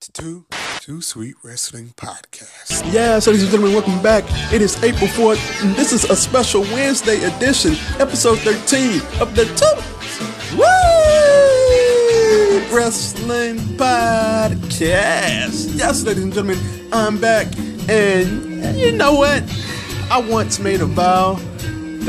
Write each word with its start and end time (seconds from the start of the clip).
Two, 0.00 0.46
Two 0.80 1.00
Sweet 1.02 1.34
Wrestling 1.42 1.88
Podcast. 1.96 2.92
Yes, 2.92 3.26
ladies 3.26 3.42
and 3.42 3.50
gentlemen, 3.50 3.74
welcome 3.74 4.00
back. 4.00 4.22
It 4.52 4.62
is 4.62 4.80
April 4.84 5.08
4th, 5.08 5.64
and 5.64 5.74
this 5.74 5.92
is 5.92 6.04
a 6.04 6.14
special 6.14 6.60
Wednesday 6.62 7.20
edition, 7.24 7.72
episode 7.98 8.38
13 8.38 9.00
of 9.20 9.34
the 9.34 9.44
Two 9.44 9.82
Sweet 12.62 12.72
Wrestling 12.72 13.56
Podcast. 13.76 15.76
Yes, 15.76 16.04
ladies 16.04 16.22
and 16.22 16.32
gentlemen, 16.32 16.58
I'm 16.92 17.18
back, 17.20 17.48
and 17.88 18.78
you 18.78 18.92
know 18.92 19.14
what? 19.14 19.42
I 20.10 20.18
once 20.20 20.60
made 20.60 20.80
a 20.80 20.86
vow 20.86 21.34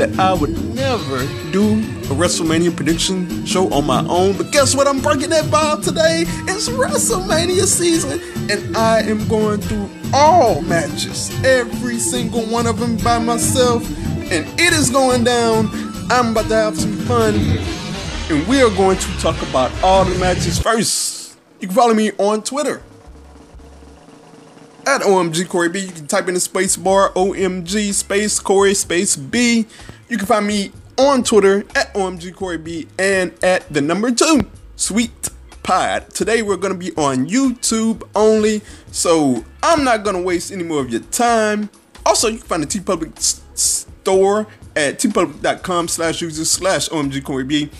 that 0.00 0.18
I 0.18 0.32
would 0.32 0.56
never 0.74 1.18
do 1.52 1.74
a 1.74 2.16
WrestleMania 2.16 2.74
prediction 2.74 3.44
show 3.44 3.70
on 3.70 3.84
my 3.84 4.02
own. 4.08 4.34
But 4.34 4.50
guess 4.50 4.74
what? 4.74 4.86
I'm 4.88 5.02
breaking 5.02 5.28
that 5.28 5.44
vow 5.44 5.76
today. 5.76 6.24
It's 6.48 6.70
WrestleMania 6.70 7.66
season, 7.66 8.18
and 8.50 8.74
I 8.74 9.02
am 9.02 9.28
going 9.28 9.60
through 9.60 9.90
all 10.14 10.62
matches, 10.62 11.30
every 11.44 11.98
single 11.98 12.46
one 12.46 12.66
of 12.66 12.78
them 12.78 12.96
by 12.96 13.18
myself, 13.18 13.86
and 14.32 14.46
it 14.58 14.72
is 14.72 14.88
going 14.88 15.24
down. 15.24 15.68
I'm 16.10 16.30
about 16.30 16.48
to 16.48 16.54
have 16.54 16.80
some 16.80 16.96
fun, 17.00 17.34
and 17.34 18.48
we 18.48 18.62
are 18.62 18.74
going 18.76 18.96
to 18.96 19.18
talk 19.18 19.40
about 19.42 19.70
all 19.82 20.06
the 20.06 20.18
matches 20.18 20.58
first. 20.58 21.36
You 21.60 21.68
can 21.68 21.76
follow 21.76 21.92
me 21.92 22.12
on 22.12 22.42
Twitter 22.42 22.80
at 24.86 25.02
OMG 25.02 25.48
Corey 25.48 25.68
B. 25.68 25.80
You 25.80 25.92
can 25.92 26.06
type 26.06 26.26
in 26.26 26.34
the 26.34 26.40
space 26.40 26.76
bar 26.76 27.10
OMG 27.12 27.92
space 27.92 28.38
Corey 28.40 28.74
space 28.74 29.14
B. 29.14 29.66
You 30.10 30.18
can 30.18 30.26
find 30.26 30.44
me 30.44 30.72
on 30.98 31.22
Twitter 31.22 31.60
at 31.76 31.94
OMG 31.94 32.34
Corey 32.34 32.88
and 32.98 33.32
at 33.44 33.72
the 33.72 33.80
number 33.80 34.10
two 34.10 34.40
Sweet 34.74 35.30
Pod. 35.62 36.10
Today 36.10 36.42
we're 36.42 36.56
gonna 36.56 36.74
be 36.74 36.90
on 36.96 37.28
YouTube 37.28 38.02
only, 38.16 38.60
so 38.90 39.44
I'm 39.62 39.84
not 39.84 40.02
gonna 40.02 40.20
waste 40.20 40.50
any 40.50 40.64
more 40.64 40.80
of 40.80 40.90
your 40.90 41.02
time. 41.12 41.70
Also, 42.04 42.26
you 42.26 42.38
can 42.38 42.46
find 42.48 42.62
the 42.64 42.66
TeePublic 42.66 43.16
s- 43.18 43.40
store 43.54 44.48
at 44.74 44.98
teepublic.com 44.98 45.86
slash 45.86 46.22
user 46.22 46.44
slash 46.44 46.88
OMG 46.88 47.22
Corey 47.22 47.70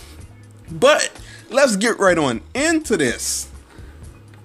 But 0.71 1.11
let's 1.49 1.75
get 1.75 1.99
right 1.99 2.17
on 2.17 2.39
into 2.55 2.95
this. 2.95 3.49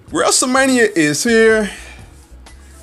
WrestleMania 0.09 0.89
is 0.93 1.23
here. 1.23 1.71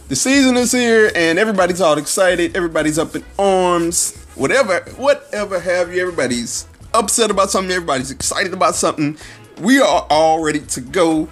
The 0.09 0.17
season 0.17 0.57
is 0.57 0.73
here 0.73 1.13
and 1.15 1.39
everybody's 1.39 1.83
all 1.83 1.99
excited. 1.99 2.57
Everybody's 2.57 2.99
up 2.99 3.15
in 3.15 3.23
arms. 3.39 4.24
Whatever, 4.35 4.81
whatever 4.97 5.61
have 5.61 5.95
you. 5.95 6.03
Everybody's 6.03 6.67
upset 6.93 7.31
about 7.31 7.51
something. 7.51 7.71
Everybody's 7.71 8.11
excited 8.11 8.53
about 8.53 8.75
something. 8.75 9.17
We 9.61 9.81
are 9.81 10.07
all 10.11 10.43
ready 10.43 10.61
to 10.61 10.81
go. 10.81 11.29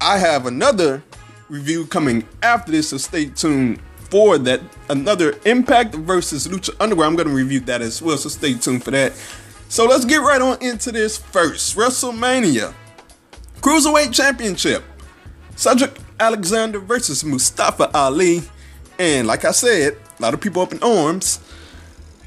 I 0.00 0.18
have 0.18 0.46
another 0.46 1.02
review 1.48 1.86
coming 1.86 2.26
after 2.42 2.72
this, 2.72 2.88
so 2.88 2.96
stay 2.96 3.26
tuned 3.26 3.80
for 4.10 4.38
that. 4.38 4.60
Another 4.88 5.34
Impact 5.44 5.94
versus 5.94 6.48
Lucha 6.48 6.70
Underground. 6.80 7.12
I'm 7.12 7.16
going 7.16 7.28
to 7.28 7.34
review 7.34 7.60
that 7.60 7.82
as 7.82 8.02
well, 8.02 8.16
so 8.16 8.28
stay 8.28 8.54
tuned 8.54 8.82
for 8.84 8.90
that. 8.90 9.12
So 9.68 9.86
let's 9.86 10.04
get 10.04 10.18
right 10.18 10.42
on 10.42 10.60
into 10.60 10.90
this 10.90 11.16
first. 11.16 11.76
WrestleMania 11.76 12.74
Cruiserweight 13.60 14.12
Championship. 14.12 14.82
Cedric 15.54 15.96
Alexander 16.18 16.80
versus 16.80 17.24
Mustafa 17.24 17.90
Ali. 17.96 18.42
And 18.98 19.26
like 19.26 19.44
I 19.44 19.52
said, 19.52 19.96
a 20.18 20.22
lot 20.22 20.34
of 20.34 20.40
people 20.40 20.62
up 20.62 20.72
in 20.72 20.82
arms. 20.82 21.38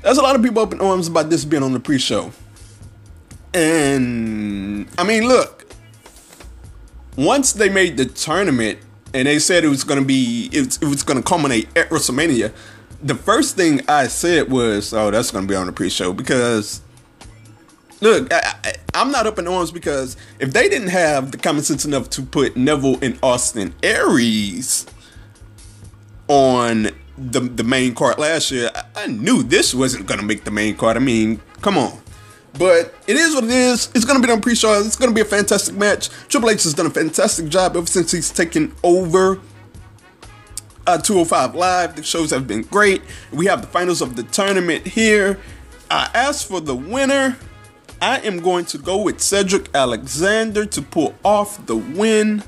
There's 0.06 0.20
a 0.20 0.22
lot 0.22 0.36
of 0.36 0.44
people 0.44 0.62
up 0.62 0.72
in 0.72 0.80
arms 0.82 1.08
about 1.08 1.32
this 1.32 1.44
being 1.46 1.64
on 1.64 1.74
the 1.74 1.80
pre 1.80 1.98
show. 1.98 2.32
And 3.56 4.88
I 5.00 5.04
mean, 5.04 5.28
look, 5.28 5.66
once 7.18 7.54
they 7.54 7.70
made 7.70 7.98
the 7.98 8.06
tournament 8.06 8.78
and 9.16 9.28
they 9.28 9.40
said 9.40 9.64
it 9.64 9.70
was 9.70 9.84
going 9.84 10.00
to 10.00 10.06
be, 10.06 10.48
it 10.54 10.64
was, 10.64 10.78
it 10.78 10.86
was 10.86 11.02
going 11.02 11.18
to 11.18 11.28
culminate 11.28 11.76
at 11.76 11.90
WrestleMania, 11.90 12.54
the 13.02 13.16
first 13.16 13.56
thing 13.56 13.82
I 13.88 14.06
said 14.06 14.52
was, 14.52 14.94
oh, 14.94 15.10
that's 15.10 15.32
going 15.32 15.48
to 15.48 15.52
be 15.52 15.56
on 15.56 15.66
the 15.66 15.74
pre 15.74 15.90
show 15.90 16.14
because 16.14 16.82
Look, 18.00 18.32
I, 18.32 18.76
am 18.94 19.10
not 19.10 19.26
up 19.26 19.40
in 19.40 19.48
arms 19.48 19.72
because 19.72 20.18
if 20.38 20.54
they 20.54 20.70
didn't 20.70 20.90
have 20.90 21.32
the 21.32 21.40
common 21.40 21.64
sense 21.64 21.84
enough 21.84 22.12
to 22.12 22.22
put 22.22 22.56
Neville 22.56 23.00
and 23.02 23.18
Austin 23.24 23.74
Aries 23.82 24.86
on 26.28 26.92
the 27.18 27.40
the 27.42 27.64
main 27.64 27.96
card 27.96 28.18
last 28.18 28.52
year, 28.52 28.70
I, 28.74 29.04
I 29.04 29.08
knew 29.08 29.44
this 29.44 29.74
wasn't 29.74 30.08
gonna 30.08 30.24
make 30.24 30.44
the 30.44 30.52
main 30.52 30.76
card. 30.76 30.98
I 30.98 31.00
mean, 31.00 31.42
come 31.62 31.78
on. 31.78 32.00
But 32.58 32.94
it 33.06 33.18
is 33.18 33.36
what 33.36 33.44
it 33.44 33.50
is. 33.50 33.90
It's 33.94 34.06
gonna 34.06 34.26
be 34.26 34.32
on 34.32 34.42
pre-show. 34.42 34.74
It's 34.82 34.96
gonna 34.96 35.12
be 35.14 35.22
a 35.22 35.26
fantastic 35.26 35.76
match. 35.76 36.10
Triple 36.30 36.50
H 36.50 36.64
has 36.64 36.74
done 36.74 36.86
a 36.86 36.92
fantastic 36.92 37.50
job 37.50 37.76
ever 37.76 37.86
since 37.86 38.12
he's 38.12 38.32
taken 38.32 38.74
over 38.84 39.40
uh, 40.88 40.98
205 40.98 41.56
Live. 41.56 41.96
The 41.96 42.04
shows 42.04 42.32
have 42.32 42.48
been 42.48 42.64
great. 42.64 43.02
We 43.32 43.46
have 43.48 43.62
the 43.62 43.68
finals 43.68 44.02
of 44.02 44.16
the 44.16 44.24
tournament 44.24 44.88
here. 44.88 45.40
I 45.90 46.10
asked 46.14 46.48
for 46.48 46.62
the 46.62 46.76
winner. 46.76 47.38
I 48.02 48.20
am 48.20 48.40
going 48.40 48.66
to 48.66 48.78
go 48.78 48.98
with 49.02 49.22
Cedric 49.22 49.74
Alexander 49.74 50.66
to 50.66 50.82
pull 50.82 51.16
off 51.24 51.66
the 51.66 51.76
win. 51.76 52.44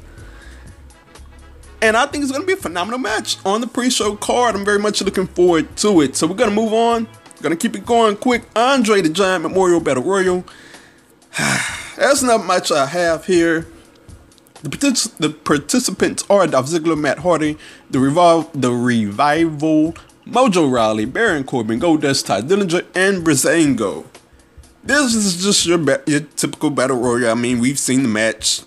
And 1.81 1.95
I 1.95 2.05
think 2.07 2.23
it's 2.23 2.31
going 2.31 2.41
to 2.41 2.47
be 2.47 2.53
a 2.53 2.57
phenomenal 2.57 2.99
match 2.99 3.38
on 3.45 3.61
the 3.61 3.67
pre 3.67 3.89
show 3.89 4.15
card. 4.15 4.55
I'm 4.55 4.65
very 4.65 4.79
much 4.79 5.01
looking 5.01 5.27
forward 5.27 5.75
to 5.77 6.01
it. 6.01 6.15
So 6.15 6.25
we're 6.27 6.35
going 6.35 6.49
to 6.49 6.55
move 6.55 6.73
on. 6.73 7.07
Going 7.41 7.55
to 7.55 7.57
keep 7.57 7.75
it 7.75 7.85
going 7.85 8.17
quick. 8.17 8.43
Andre 8.55 9.01
the 9.01 9.09
Giant 9.09 9.43
Memorial 9.43 9.79
Battle 9.79 10.03
Royal. 10.03 10.43
That's 11.97 12.23
not 12.23 12.45
much 12.45 12.71
I 12.71 12.87
have 12.87 13.25
here. 13.25 13.67
The, 14.63 14.69
partic- 14.69 15.17
the 15.17 15.29
participants 15.29 16.23
are 16.31 16.47
Dolph 16.47 16.67
Ziggler, 16.67 16.99
Matt 16.99 17.19
Hardy, 17.19 17.57
the, 17.91 17.99
Revol- 17.99 18.49
the 18.55 18.71
Revival, 18.71 19.93
Mojo 20.25 20.71
Rawley, 20.71 21.05
Baron 21.05 21.43
Corbin, 21.43 21.79
Goldust, 21.79 22.25
Tye 22.25 22.41
Dillinger, 22.41 22.85
and 22.95 23.23
Breezango. 23.23 24.05
This 24.83 25.13
is 25.13 25.43
just 25.43 25.66
your 25.67 25.77
ba- 25.77 26.01
your 26.07 26.21
typical 26.21 26.71
battle 26.71 26.97
royal. 26.97 27.29
I 27.29 27.35
mean, 27.35 27.59
we've 27.59 27.77
seen 27.77 28.01
the 28.01 28.09
match 28.09 28.61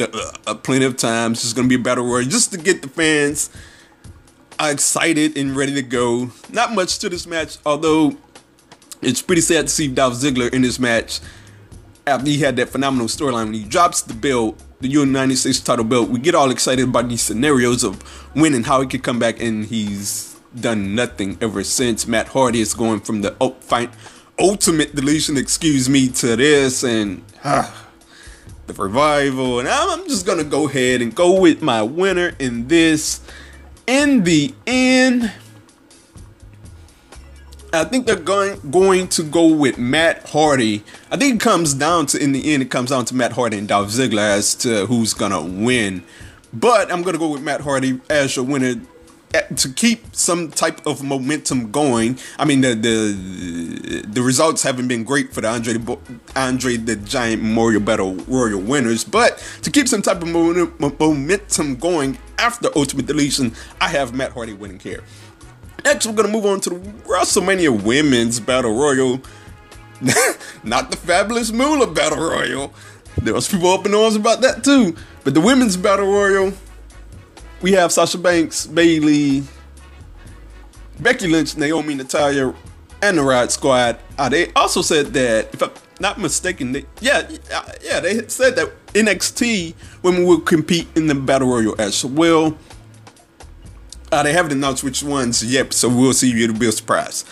uh, 0.00 0.32
uh, 0.46 0.54
plenty 0.54 0.84
of 0.84 0.96
times. 0.96 1.44
It's 1.44 1.52
gonna 1.52 1.68
be 1.68 1.76
a 1.76 1.78
battle 1.78 2.04
royal 2.04 2.24
just 2.24 2.52
to 2.52 2.58
get 2.58 2.82
the 2.82 2.88
fans 2.88 3.50
excited 4.60 5.36
and 5.36 5.56
ready 5.56 5.74
to 5.74 5.82
go. 5.82 6.30
Not 6.50 6.72
much 6.72 6.98
to 7.00 7.08
this 7.08 7.26
match, 7.26 7.58
although 7.66 8.16
it's 9.02 9.22
pretty 9.22 9.42
sad 9.42 9.62
to 9.62 9.68
see 9.68 9.88
Dolph 9.88 10.14
Ziggler 10.14 10.52
in 10.52 10.62
this 10.62 10.78
match 10.78 11.20
after 12.06 12.28
he 12.28 12.38
had 12.38 12.56
that 12.56 12.68
phenomenal 12.68 13.06
storyline 13.06 13.46
when 13.46 13.54
he 13.54 13.64
drops 13.64 14.02
the 14.02 14.14
belt, 14.14 14.60
the 14.80 14.88
United 14.88 15.36
States 15.36 15.60
title 15.60 15.84
belt. 15.84 16.08
We 16.08 16.18
get 16.18 16.34
all 16.34 16.50
excited 16.50 16.88
about 16.88 17.08
these 17.08 17.22
scenarios 17.22 17.82
of 17.84 18.02
when 18.34 18.54
and 18.54 18.66
how 18.66 18.80
he 18.80 18.86
could 18.86 19.02
come 19.02 19.18
back, 19.18 19.40
and 19.40 19.64
he's 19.64 20.38
done 20.58 20.94
nothing 20.94 21.38
ever 21.40 21.64
since. 21.64 22.06
Matt 22.06 22.28
Hardy 22.28 22.60
is 22.60 22.74
going 22.74 23.00
from 23.00 23.22
the 23.22 23.32
fight 23.60 23.90
ultimate 24.38 24.94
deletion, 24.94 25.36
excuse 25.36 25.88
me, 25.88 26.08
to 26.08 26.36
this 26.36 26.82
and 26.82 27.22
ah, 27.44 27.83
the 28.66 28.72
revival. 28.74 29.60
And 29.60 29.68
I'm 29.68 30.08
just 30.08 30.26
gonna 30.26 30.44
go 30.44 30.68
ahead 30.68 31.02
and 31.02 31.14
go 31.14 31.40
with 31.40 31.62
my 31.62 31.82
winner 31.82 32.34
in 32.38 32.68
this. 32.68 33.20
In 33.86 34.24
the 34.24 34.54
end, 34.66 35.30
I 37.72 37.84
think 37.84 38.06
they're 38.06 38.16
going 38.16 38.60
going 38.70 39.08
to 39.08 39.22
go 39.22 39.46
with 39.52 39.78
Matt 39.78 40.28
Hardy. 40.28 40.84
I 41.10 41.16
think 41.16 41.36
it 41.36 41.40
comes 41.40 41.74
down 41.74 42.06
to 42.06 42.22
in 42.22 42.32
the 42.32 42.52
end, 42.52 42.62
it 42.62 42.70
comes 42.70 42.90
down 42.90 43.04
to 43.06 43.14
Matt 43.14 43.32
Hardy 43.32 43.58
and 43.58 43.66
Dolph 43.68 43.88
Ziggler 43.88 44.18
as 44.18 44.54
to 44.56 44.86
who's 44.86 45.12
gonna 45.12 45.42
win. 45.42 46.04
But 46.52 46.92
I'm 46.92 47.02
gonna 47.02 47.18
go 47.18 47.28
with 47.28 47.42
Matt 47.42 47.62
Hardy 47.62 48.00
as 48.08 48.36
your 48.36 48.44
winner 48.44 48.80
to 49.40 49.68
keep 49.74 50.14
some 50.14 50.50
type 50.50 50.86
of 50.86 51.02
momentum 51.02 51.70
going. 51.70 52.18
I 52.38 52.44
mean, 52.44 52.60
the 52.60 52.74
the 52.74 54.04
the 54.06 54.22
results 54.22 54.62
haven't 54.62 54.88
been 54.88 55.04
great 55.04 55.32
for 55.32 55.40
the 55.40 55.48
Andre 55.48 55.76
Andre 56.36 56.76
the 56.76 56.96
Giant 56.96 57.42
Memorial 57.42 57.80
Battle 57.80 58.14
Royal 58.26 58.60
winners, 58.60 59.04
but 59.04 59.44
to 59.62 59.70
keep 59.70 59.88
some 59.88 60.02
type 60.02 60.22
of 60.22 60.28
momentum 60.28 61.76
going 61.76 62.18
after 62.38 62.68
Ultimate 62.76 63.06
Deletion, 63.06 63.52
I 63.80 63.88
have 63.88 64.14
Matt 64.14 64.32
Hardy 64.32 64.52
winning 64.52 64.78
here. 64.78 65.02
Next, 65.84 66.06
we're 66.06 66.14
gonna 66.14 66.28
move 66.28 66.46
on 66.46 66.60
to 66.60 66.70
the 66.70 66.76
WrestleMania 66.76 67.82
Women's 67.82 68.40
Battle 68.40 68.74
Royal. 68.74 69.20
Not 70.64 70.90
the 70.90 70.96
Fabulous 70.96 71.52
Moolah 71.52 71.86
Battle 71.86 72.18
Royal. 72.18 72.72
There 73.20 73.34
was 73.34 73.48
people 73.48 73.68
up 73.70 73.86
in 73.86 73.94
arms 73.94 74.16
about 74.16 74.40
that 74.42 74.64
too. 74.64 74.96
But 75.24 75.34
the 75.34 75.40
Women's 75.40 75.76
Battle 75.76 76.06
Royal, 76.06 76.52
we 77.64 77.72
have 77.72 77.90
Sasha 77.90 78.18
Banks, 78.18 78.66
Bayley, 78.66 79.42
Becky 81.00 81.26
Lynch, 81.26 81.56
Naomi, 81.56 81.94
Natalya, 81.94 82.54
and 83.00 83.16
the 83.16 83.22
Riot 83.22 83.52
Squad. 83.52 83.98
Uh, 84.18 84.28
they 84.28 84.52
also 84.52 84.82
said 84.82 85.14
that, 85.14 85.54
if 85.54 85.62
I'm 85.62 85.70
not 85.98 86.20
mistaken, 86.20 86.72
they, 86.72 86.84
yeah, 87.00 87.26
yeah, 87.82 88.00
they 88.00 88.28
said 88.28 88.56
that 88.56 88.70
NXT 88.88 89.72
women 90.02 90.26
will 90.26 90.42
compete 90.42 90.88
in 90.94 91.06
the 91.06 91.14
Battle 91.14 91.48
Royal 91.48 91.74
as 91.80 92.04
well. 92.04 92.54
Uh, 94.12 94.22
they 94.22 94.34
haven't 94.34 94.52
announced 94.52 94.84
which 94.84 95.02
ones 95.02 95.42
yet, 95.42 95.72
so 95.72 95.88
we'll 95.88 96.12
see. 96.12 96.44
It'll 96.44 96.58
be 96.58 96.68
a 96.68 96.72
surprise. 96.72 97.24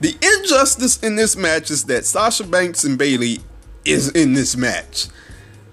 The 0.00 0.16
injustice 0.22 0.98
in 1.02 1.16
this 1.16 1.36
match 1.36 1.70
is 1.70 1.84
that 1.84 2.06
Sasha 2.06 2.44
Banks 2.44 2.84
and 2.84 2.96
Bayley 2.96 3.40
is 3.84 4.08
in 4.12 4.32
this 4.32 4.56
match. 4.56 5.08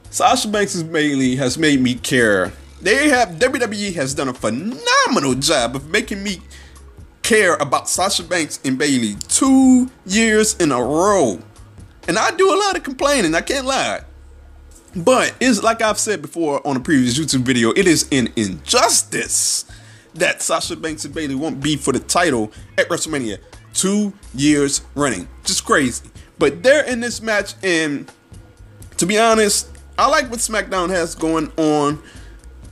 Sasha 0.10 0.50
Banks 0.50 0.76
and 0.76 0.92
Bayley 0.92 1.38
has 1.38 1.58
made 1.58 1.80
me 1.80 1.96
care 1.96 2.52
they 2.82 3.10
have 3.10 3.30
WWE 3.30 3.94
has 3.96 4.14
done 4.14 4.28
a 4.28 4.34
phenomenal 4.34 5.36
job 5.36 5.76
of 5.76 5.90
making 5.90 6.24
me 6.24 6.42
care 7.24 7.56
about 7.56 7.90
Sasha 7.90 8.24
Banks 8.24 8.60
and 8.64 8.78
Bayley 8.78 9.16
two 9.28 9.90
years 10.06 10.56
in 10.58 10.72
a 10.72 10.82
row. 10.82 11.40
And 12.08 12.20
I 12.20 12.32
do 12.32 12.54
a 12.54 12.58
lot 12.58 12.78
of 12.78 12.84
complaining, 12.84 13.34
I 13.34 13.42
can't 13.42 13.66
lie. 13.66 14.02
But 14.96 15.36
it's 15.40 15.62
like 15.62 15.82
I've 15.82 16.00
said 16.00 16.22
before 16.22 16.66
on 16.66 16.78
a 16.78 16.80
previous 16.80 17.18
YouTube 17.18 17.42
video, 17.42 17.72
it 17.72 17.88
is 17.88 18.08
an 18.12 18.30
injustice 18.36 19.66
that 20.14 20.42
Sasha 20.42 20.76
Banks 20.76 21.04
and 21.04 21.14
Bayley 21.14 21.36
won't 21.36 21.62
be 21.62 21.76
for 21.76 21.92
the 21.92 22.00
title 22.00 22.52
at 22.78 22.88
WrestleMania 22.88 23.40
two 23.74 24.14
years 24.34 24.82
running. 24.96 25.28
Just 25.44 25.66
crazy. 25.66 26.10
But 26.40 26.64
they're 26.64 26.86
in 26.86 27.02
this 27.02 27.22
match, 27.22 27.54
and 27.64 28.12
to 28.98 29.06
be 29.06 29.20
honest, 29.20 29.70
I 29.98 30.08
like 30.08 30.30
what 30.30 30.40
SmackDown 30.40 30.90
has 30.90 31.16
going 31.16 31.52
on. 31.58 32.02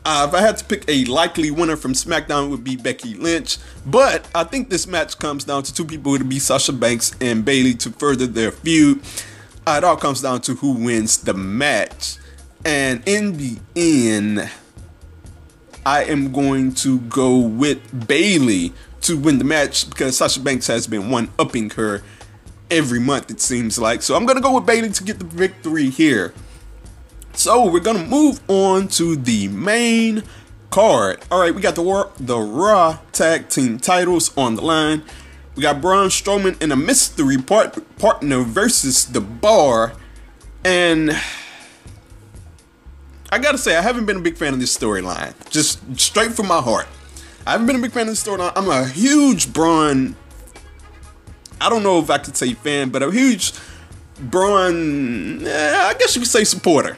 Uh, 0.05 0.25
if 0.27 0.35
I 0.35 0.41
had 0.41 0.57
to 0.57 0.65
pick 0.65 0.83
a 0.89 1.05
likely 1.05 1.49
winner 1.49 1.77
from 1.77 1.93
SmackDown, 1.93 2.47
it 2.47 2.49
would 2.49 2.63
be 2.63 2.75
Becky 2.75 3.13
Lynch. 3.13 3.57
But 3.85 4.27
I 4.35 4.43
think 4.43 4.69
this 4.69 4.85
match 4.85 5.17
comes 5.17 5.45
down 5.45 5.63
to 5.63 5.73
two 5.73 5.85
people. 5.85 6.17
to 6.17 6.25
be 6.25 6.39
Sasha 6.39 6.73
Banks 6.73 7.15
and 7.21 7.45
Bayley 7.45 7.73
to 7.75 7.89
further 7.89 8.27
their 8.27 8.51
feud. 8.51 9.01
Uh, 9.65 9.75
it 9.77 9.83
all 9.85 9.95
comes 9.95 10.21
down 10.21 10.41
to 10.41 10.55
who 10.55 10.73
wins 10.73 11.19
the 11.19 11.33
match. 11.33 12.17
And 12.65 13.01
in 13.05 13.37
the 13.37 13.57
end, 13.75 14.49
I 15.85 16.03
am 16.03 16.33
going 16.33 16.73
to 16.75 16.99
go 16.99 17.37
with 17.37 18.07
Bayley 18.07 18.73
to 19.01 19.17
win 19.17 19.37
the 19.37 19.45
match 19.45 19.89
because 19.89 20.17
Sasha 20.17 20.39
Banks 20.41 20.67
has 20.67 20.85
been 20.85 21.09
one 21.09 21.29
upping 21.39 21.71
her 21.71 22.03
every 22.69 22.99
month, 22.99 23.31
it 23.31 23.39
seems 23.39 23.77
like. 23.79 24.01
So 24.01 24.15
I'm 24.15 24.25
going 24.25 24.37
to 24.37 24.43
go 24.43 24.55
with 24.55 24.65
Bayley 24.65 24.89
to 24.89 25.03
get 25.03 25.19
the 25.19 25.25
victory 25.25 25.89
here. 25.89 26.33
So 27.35 27.65
we're 27.65 27.79
gonna 27.79 28.05
move 28.05 28.39
on 28.47 28.87
to 28.89 29.15
the 29.15 29.47
main 29.47 30.23
card. 30.69 31.19
All 31.31 31.39
right, 31.39 31.53
we 31.53 31.61
got 31.61 31.75
the 31.75 31.81
War, 31.81 32.11
the 32.19 32.37
Raw 32.39 32.99
Tag 33.11 33.49
Team 33.49 33.79
titles 33.79 34.35
on 34.37 34.55
the 34.55 34.61
line. 34.61 35.03
We 35.55 35.63
got 35.63 35.81
Braun 35.81 36.09
Strowman 36.09 36.61
in 36.61 36.71
a 36.71 36.75
mystery 36.75 37.37
part, 37.37 37.97
partner 37.97 38.43
versus 38.43 39.05
The 39.05 39.19
Bar, 39.19 39.93
and 40.63 41.11
I 43.31 43.39
gotta 43.39 43.57
say 43.57 43.75
I 43.75 43.81
haven't 43.81 44.05
been 44.05 44.17
a 44.17 44.21
big 44.21 44.37
fan 44.37 44.53
of 44.53 44.59
this 44.59 44.75
storyline. 44.75 45.33
Just 45.49 45.79
straight 45.99 46.33
from 46.33 46.47
my 46.47 46.61
heart, 46.61 46.87
I 47.45 47.51
haven't 47.51 47.67
been 47.67 47.75
a 47.75 47.81
big 47.81 47.91
fan 47.91 48.03
of 48.03 48.09
this 48.09 48.23
storyline. 48.23 48.53
I'm 48.55 48.69
a 48.69 48.87
huge 48.87 49.51
Braun. 49.51 50.15
I 51.59 51.69
don't 51.69 51.83
know 51.83 51.99
if 51.99 52.09
I 52.09 52.19
could 52.19 52.37
say 52.37 52.53
fan, 52.53 52.89
but 52.89 53.03
a 53.03 53.11
huge 53.11 53.53
Braun. 54.19 55.45
Eh, 55.45 55.75
I 55.75 55.93
guess 55.95 56.15
you 56.15 56.21
could 56.21 56.31
say 56.31 56.43
supporter 56.43 56.97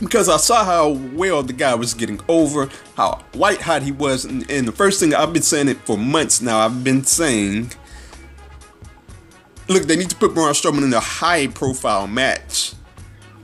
because 0.00 0.28
I 0.28 0.38
saw 0.38 0.64
how 0.64 0.88
well 0.88 1.42
the 1.42 1.52
guy 1.52 1.74
was 1.74 1.94
getting 1.94 2.20
over, 2.28 2.68
how 2.96 3.22
white 3.32 3.60
hot 3.60 3.82
he 3.82 3.92
was, 3.92 4.24
and, 4.24 4.50
and, 4.50 4.66
the 4.66 4.72
first 4.72 5.00
thing 5.00 5.14
I've 5.14 5.32
been 5.32 5.42
saying 5.42 5.68
it 5.68 5.78
for 5.78 5.96
months 5.96 6.40
now. 6.40 6.60
I've 6.60 6.82
been 6.82 7.04
saying, 7.04 7.72
look, 9.68 9.84
they 9.84 9.96
need 9.96 10.10
to 10.10 10.16
put 10.16 10.34
Braun 10.34 10.52
Strowman 10.52 10.84
in 10.84 10.94
a 10.94 11.00
high 11.00 11.46
profile 11.48 12.06
match 12.06 12.72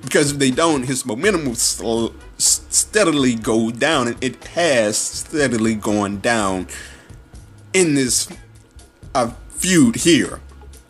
because 0.02 0.32
if 0.32 0.38
they 0.38 0.50
don't, 0.50 0.84
his 0.84 1.04
momentum 1.04 1.44
will 1.44 1.54
sl- 1.54 2.14
steadily 2.38 3.34
go 3.34 3.70
down, 3.70 4.08
and 4.08 4.24
it 4.24 4.42
has 4.46 4.96
steadily 4.96 5.74
gone 5.74 6.20
down 6.20 6.68
in 7.72 7.94
this 7.94 8.28
uh, 9.14 9.32
feud 9.50 9.96
here. 9.96 10.40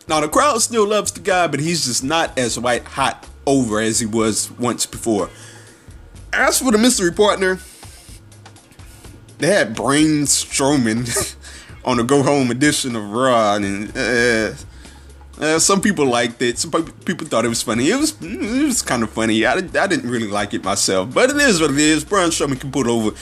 Now 0.07 0.21
the 0.21 0.29
crowd 0.29 0.61
still 0.61 0.87
loves 0.87 1.11
the 1.11 1.19
guy, 1.19 1.47
but 1.47 1.59
he's 1.59 1.85
just 1.85 2.03
not 2.03 2.37
as 2.37 2.57
white 2.57 2.85
hot 2.85 3.27
over 3.45 3.79
as 3.81 3.99
he 3.99 4.05
was 4.05 4.51
once 4.51 4.85
before. 4.85 5.29
As 6.37 6.59
for 6.59 6.71
the 6.71 6.77
mystery 6.77 7.11
partner, 7.11 7.57
they 9.39 9.47
had 9.47 9.75
Braun 9.75 10.25
Strowman 10.25 11.35
on 11.85 11.97
the 11.97 12.03
Go 12.03 12.21
Home 12.21 12.51
edition 12.51 12.95
of 12.95 13.09
Raw, 13.09 13.55
and 13.55 13.91
uh, 13.97 14.53
uh, 15.39 15.57
some 15.57 15.81
people 15.81 16.05
liked 16.05 16.39
it. 16.43 16.59
Some 16.59 16.71
people 17.05 17.25
thought 17.25 17.43
it 17.43 17.47
was 17.47 17.63
funny. 17.63 17.89
It 17.89 17.95
was 17.95 18.15
it 18.21 18.63
was 18.65 18.83
kind 18.83 19.01
of 19.01 19.09
funny. 19.09 19.47
I, 19.47 19.53
I 19.53 19.61
didn't 19.61 20.11
really 20.11 20.27
like 20.27 20.53
it 20.53 20.63
myself, 20.63 21.11
but 21.11 21.31
it 21.31 21.37
is 21.37 21.59
what 21.59 21.71
it 21.71 21.79
is. 21.79 22.03
Braun 22.03 22.29
Strowman 22.29 22.61
can 22.61 22.71
put 22.71 22.85
over 22.85 23.17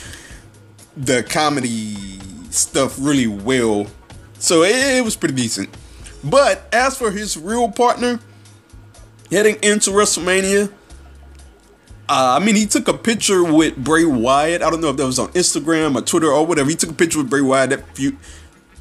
the 0.97 1.23
comedy 1.23 2.19
stuff 2.49 2.97
really 2.99 3.27
well, 3.27 3.87
so 4.39 4.63
it, 4.63 4.75
it 4.75 5.05
was 5.05 5.15
pretty 5.15 5.35
decent. 5.35 5.69
But 6.21 6.67
as 6.73 6.97
for 6.97 7.11
his 7.11 7.37
real 7.37 7.71
partner, 7.71 8.19
heading 9.31 9.55
into 9.63 9.91
WrestleMania, 9.91 10.69
uh, 12.07 12.37
I 12.39 12.43
mean, 12.43 12.55
he 12.55 12.65
took 12.67 12.87
a 12.87 12.93
picture 12.93 13.43
with 13.43 13.75
Bray 13.75 14.05
Wyatt. 14.05 14.61
I 14.61 14.69
don't 14.69 14.81
know 14.81 14.89
if 14.89 14.97
that 14.97 15.05
was 15.05 15.17
on 15.17 15.29
Instagram 15.29 15.95
or 15.95 16.01
Twitter 16.01 16.31
or 16.31 16.45
whatever. 16.45 16.69
He 16.69 16.75
took 16.75 16.91
a 16.91 16.93
picture 16.93 17.17
with 17.17 17.29
Bray 17.29 17.41
Wyatt 17.41 17.71
that 17.71 17.83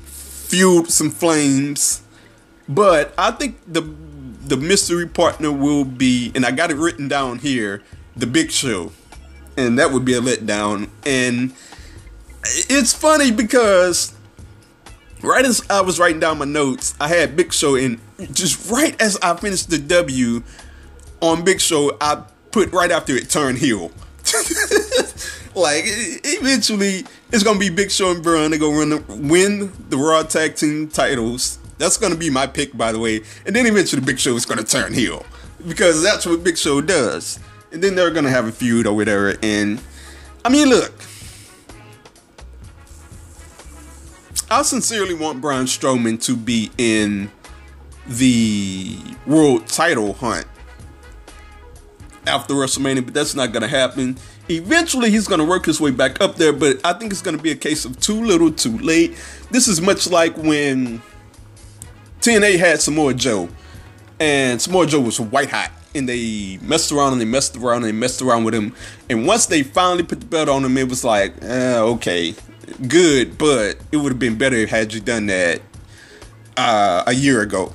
fueled 0.05 0.91
some 0.91 1.11
flames. 1.11 2.03
But 2.69 3.15
I 3.17 3.31
think 3.31 3.59
the 3.67 3.83
the 3.83 4.57
mystery 4.59 5.07
partner 5.07 5.51
will 5.51 5.85
be, 5.85 6.31
and 6.35 6.45
I 6.45 6.51
got 6.51 6.71
it 6.71 6.77
written 6.77 7.09
down 7.09 7.39
here, 7.39 7.83
the 8.15 8.27
Big 8.27 8.51
Show, 8.51 8.93
and 9.57 9.79
that 9.79 9.91
would 9.91 10.05
be 10.05 10.13
a 10.13 10.21
letdown. 10.21 10.91
And 11.07 11.55
it's 12.45 12.93
funny 12.93 13.31
because 13.31 14.15
right 15.23 15.47
as 15.47 15.63
I 15.71 15.81
was 15.81 15.99
writing 15.99 16.21
down 16.21 16.39
my 16.39 16.45
notes, 16.45 16.95
I 17.01 17.09
had 17.09 17.37
Big 17.37 17.55
Show, 17.55 17.75
and 17.75 17.99
just 18.33 18.71
right 18.71 19.01
as 19.01 19.19
I 19.23 19.35
finished 19.37 19.71
the 19.71 19.79
W 19.79 20.43
on 21.23 21.43
Big 21.43 21.61
Show, 21.61 21.97
I 22.01 22.23
put 22.55 22.73
right 22.73 22.93
after 22.93 23.13
it 23.17 23.29
turn 23.29 23.57
heel. 23.57 23.91
like 25.57 25.83
eventually, 26.23 27.05
it's 27.33 27.43
gonna 27.43 27.59
be 27.59 27.69
Big 27.69 27.91
Show 27.91 28.13
and 28.13 28.23
Braun. 28.23 28.51
They're 28.51 28.61
gonna 28.61 29.03
win 29.09 29.73
the 29.89 29.97
Raw 29.97 30.23
Tag 30.23 30.55
Team 30.55 30.87
titles. 30.87 31.59
That's 31.79 31.97
gonna 31.97 32.15
be 32.15 32.31
my 32.31 32.47
pick, 32.47 32.77
by 32.77 32.93
the 32.93 33.01
way. 33.01 33.23
And 33.45 33.57
then 33.57 33.67
eventually, 33.67 34.03
Big 34.03 34.21
Show 34.21 34.37
is 34.37 34.47
gonna 34.47 34.63
turn 34.63 34.95
heel 34.95 35.27
because 35.67 36.01
that's 36.01 36.27
what 36.27 36.45
Big 36.45 36.57
Show 36.57 36.81
does. 36.81 37.41
And 37.73 37.83
then 37.83 37.97
they're 37.97 38.13
gonna 38.13 38.31
have 38.31 38.47
a 38.47 38.53
feud 38.53 38.87
or 38.87 38.95
whatever. 38.95 39.35
And 39.43 39.83
I 40.45 40.49
mean, 40.49 40.69
look. 40.69 40.93
I 44.49 44.63
sincerely 44.63 45.15
want 45.15 45.41
Braun 45.41 45.65
Strowman 45.65 46.23
to 46.27 46.37
be 46.37 46.71
in 46.79 47.33
the 48.07 48.97
world 49.27 49.67
title 49.67 50.13
hunt 50.13 50.47
after 52.27 52.55
WrestleMania, 52.55 53.05
but 53.05 53.15
that's 53.15 53.35
not 53.35 53.53
going 53.53 53.63
to 53.63 53.69
happen. 53.69 54.17
Eventually, 54.49 55.11
he's 55.11 55.27
going 55.27 55.39
to 55.39 55.45
work 55.45 55.65
his 55.67 55.81
way 55.81 55.91
back 55.91 56.21
up 56.21 56.37
there, 56.37 56.53
but 56.53 56.85
I 56.85 56.93
think 56.93 57.13
it's 57.13 57.23
going 57.23 57.37
to 57.37 57.43
be 57.43 57.51
a 57.51 57.57
case 57.57 57.85
of 57.85 57.99
too 58.01 58.25
little, 58.25 58.51
too 58.51 58.77
late. 58.79 59.17
This 59.51 59.69
is 59.69 59.81
much 59.81 60.09
like 60.11 60.37
when 60.37 61.03
TNA 62.21 62.59
had 62.59 62.81
Samoa 62.81 63.15
Joe, 63.15 63.49
and 64.21 64.61
Samoa 64.61 64.87
Joe 64.87 65.01
was 65.01 65.19
white 65.21 65.51
hot, 65.51 65.71
and 65.95 66.09
they 66.09 66.59
messed 66.63 66.93
around 66.93 67.13
and 67.13 67.21
they 67.21 67.27
messed 67.27 67.57
around 67.57 67.79
and 67.79 67.87
they 67.87 67.93
messed 67.93 68.21
around 68.21 68.45
with 68.45 68.55
him. 68.55 68.75
And 69.09 69.27
once 69.27 69.47
they 69.47 69.63
finally 69.63 70.03
put 70.03 70.21
the 70.21 70.27
belt 70.27 70.49
on 70.49 70.65
him, 70.65 70.77
it 70.77 70.89
was 70.89 71.05
like, 71.05 71.35
eh, 71.43 71.79
okay, 71.79 72.35
good, 72.89 73.39
but 73.39 73.77
it 73.93 73.97
would 73.97 74.13
have 74.13 74.19
been 74.19 74.37
better 74.37 74.67
had 74.67 74.93
you 74.93 75.01
done 75.01 75.27
that 75.27 75.63
uh, 76.57 77.05
a 77.07 77.13
year 77.13 77.43
ago 77.43 77.73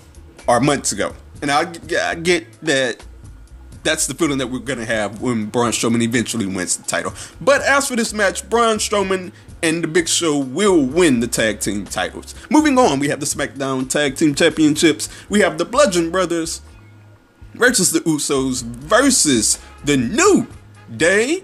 or 0.47 0.59
months 0.59 0.91
ago. 0.91 1.13
And 1.41 1.51
I, 1.51 1.71
I 2.01 2.15
get 2.15 2.51
that 2.63 3.03
that's 3.83 4.07
the 4.07 4.13
feeling 4.13 4.37
that 4.39 4.47
we're 4.47 4.59
gonna 4.59 4.85
have 4.85 5.21
when 5.21 5.45
Braun 5.45 5.71
Strowman 5.71 6.01
eventually 6.01 6.45
wins 6.45 6.77
the 6.77 6.83
title. 6.83 7.13
But 7.39 7.61
as 7.61 7.87
for 7.87 7.95
this 7.95 8.13
match, 8.13 8.49
Braun 8.49 8.77
Strowman 8.77 9.31
and 9.61 9.83
the 9.83 9.87
Big 9.87 10.07
Show 10.07 10.37
will 10.37 10.81
win 10.81 11.19
the 11.19 11.27
tag 11.27 11.59
team 11.59 11.85
titles. 11.85 12.35
Moving 12.49 12.77
on, 12.77 12.99
we 12.99 13.09
have 13.09 13.19
the 13.19 13.25
SmackDown 13.25 13.89
Tag 13.89 14.15
Team 14.15 14.35
Championships. 14.35 15.09
We 15.29 15.41
have 15.41 15.57
the 15.57 15.65
Bludgeon 15.65 16.11
Brothers 16.11 16.61
versus 17.53 17.91
the 17.91 17.99
Usos 18.01 18.63
versus 18.63 19.59
the 19.83 19.97
New 19.97 20.47
Day. 20.95 21.43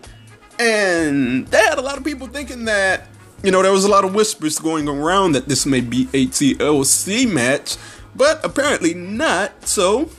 And 0.59 1.47
they 1.47 1.57
had 1.57 1.77
a 1.77 1.81
lot 1.81 1.97
of 1.97 2.03
people 2.03 2.27
thinking 2.27 2.65
that, 2.65 3.07
you 3.43 3.51
know, 3.51 3.61
there 3.61 3.71
was 3.71 3.83
a 3.83 3.89
lot 3.89 4.05
of 4.05 4.15
whispers 4.15 4.59
going 4.59 4.87
around 4.87 5.33
that 5.33 5.49
this 5.49 5.65
may 5.65 5.81
be 5.81 6.07
a 6.13 6.27
TLC 6.27 7.31
match, 7.31 7.75
but 8.15 8.43
apparently 8.45 8.93
not. 8.93 9.67
So 9.67 10.09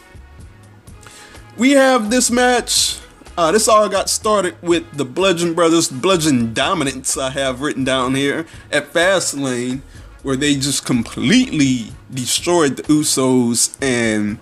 we 1.56 1.72
have 1.72 2.10
this 2.10 2.30
match. 2.30 2.98
Uh, 3.36 3.52
this 3.52 3.68
all 3.68 3.88
got 3.88 4.08
started 4.08 4.56
with 4.62 4.90
the 4.96 5.04
Bludgeon 5.04 5.54
Brothers, 5.54 5.88
Bludgeon 5.88 6.54
Dominance, 6.54 7.16
I 7.16 7.30
have 7.30 7.60
written 7.60 7.84
down 7.84 8.14
here 8.14 8.46
at 8.70 8.92
Fastlane, 8.92 9.80
where 10.22 10.36
they 10.36 10.54
just 10.54 10.86
completely 10.86 11.92
destroyed 12.12 12.76
the 12.76 12.82
Usos 12.84 13.76
and 13.82 14.38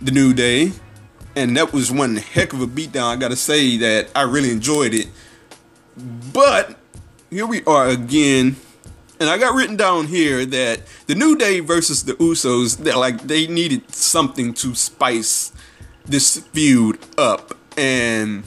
the 0.00 0.10
New 0.10 0.34
Day. 0.34 0.72
And 1.34 1.56
that 1.56 1.72
was 1.72 1.90
one 1.90 2.16
heck 2.16 2.52
of 2.52 2.60
a 2.60 2.66
beatdown. 2.66 3.04
I 3.04 3.16
gotta 3.16 3.36
say 3.36 3.76
that 3.78 4.10
I 4.14 4.22
really 4.22 4.50
enjoyed 4.50 4.94
it. 4.94 5.08
But 6.32 6.78
here 7.30 7.46
we 7.46 7.64
are 7.64 7.88
again. 7.88 8.56
And 9.18 9.30
I 9.30 9.38
got 9.38 9.54
written 9.54 9.76
down 9.76 10.06
here 10.06 10.44
that 10.44 10.80
the 11.06 11.14
New 11.14 11.36
Day 11.36 11.60
versus 11.60 12.04
the 12.04 12.14
Usos, 12.14 12.78
that 12.84 12.96
like 12.98 13.22
they 13.22 13.46
needed 13.46 13.94
something 13.94 14.52
to 14.54 14.74
spice 14.74 15.52
this 16.06 16.38
feud 16.38 16.98
up, 17.18 17.56
and 17.76 18.44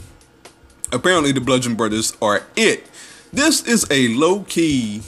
apparently 0.91 1.31
the 1.31 1.41
Bludgeon 1.41 1.75
Brothers 1.75 2.15
are 2.21 2.43
it. 2.55 2.89
This 3.31 3.63
is 3.67 3.85
a 3.91 4.07
low 4.09 4.43
key 4.43 5.03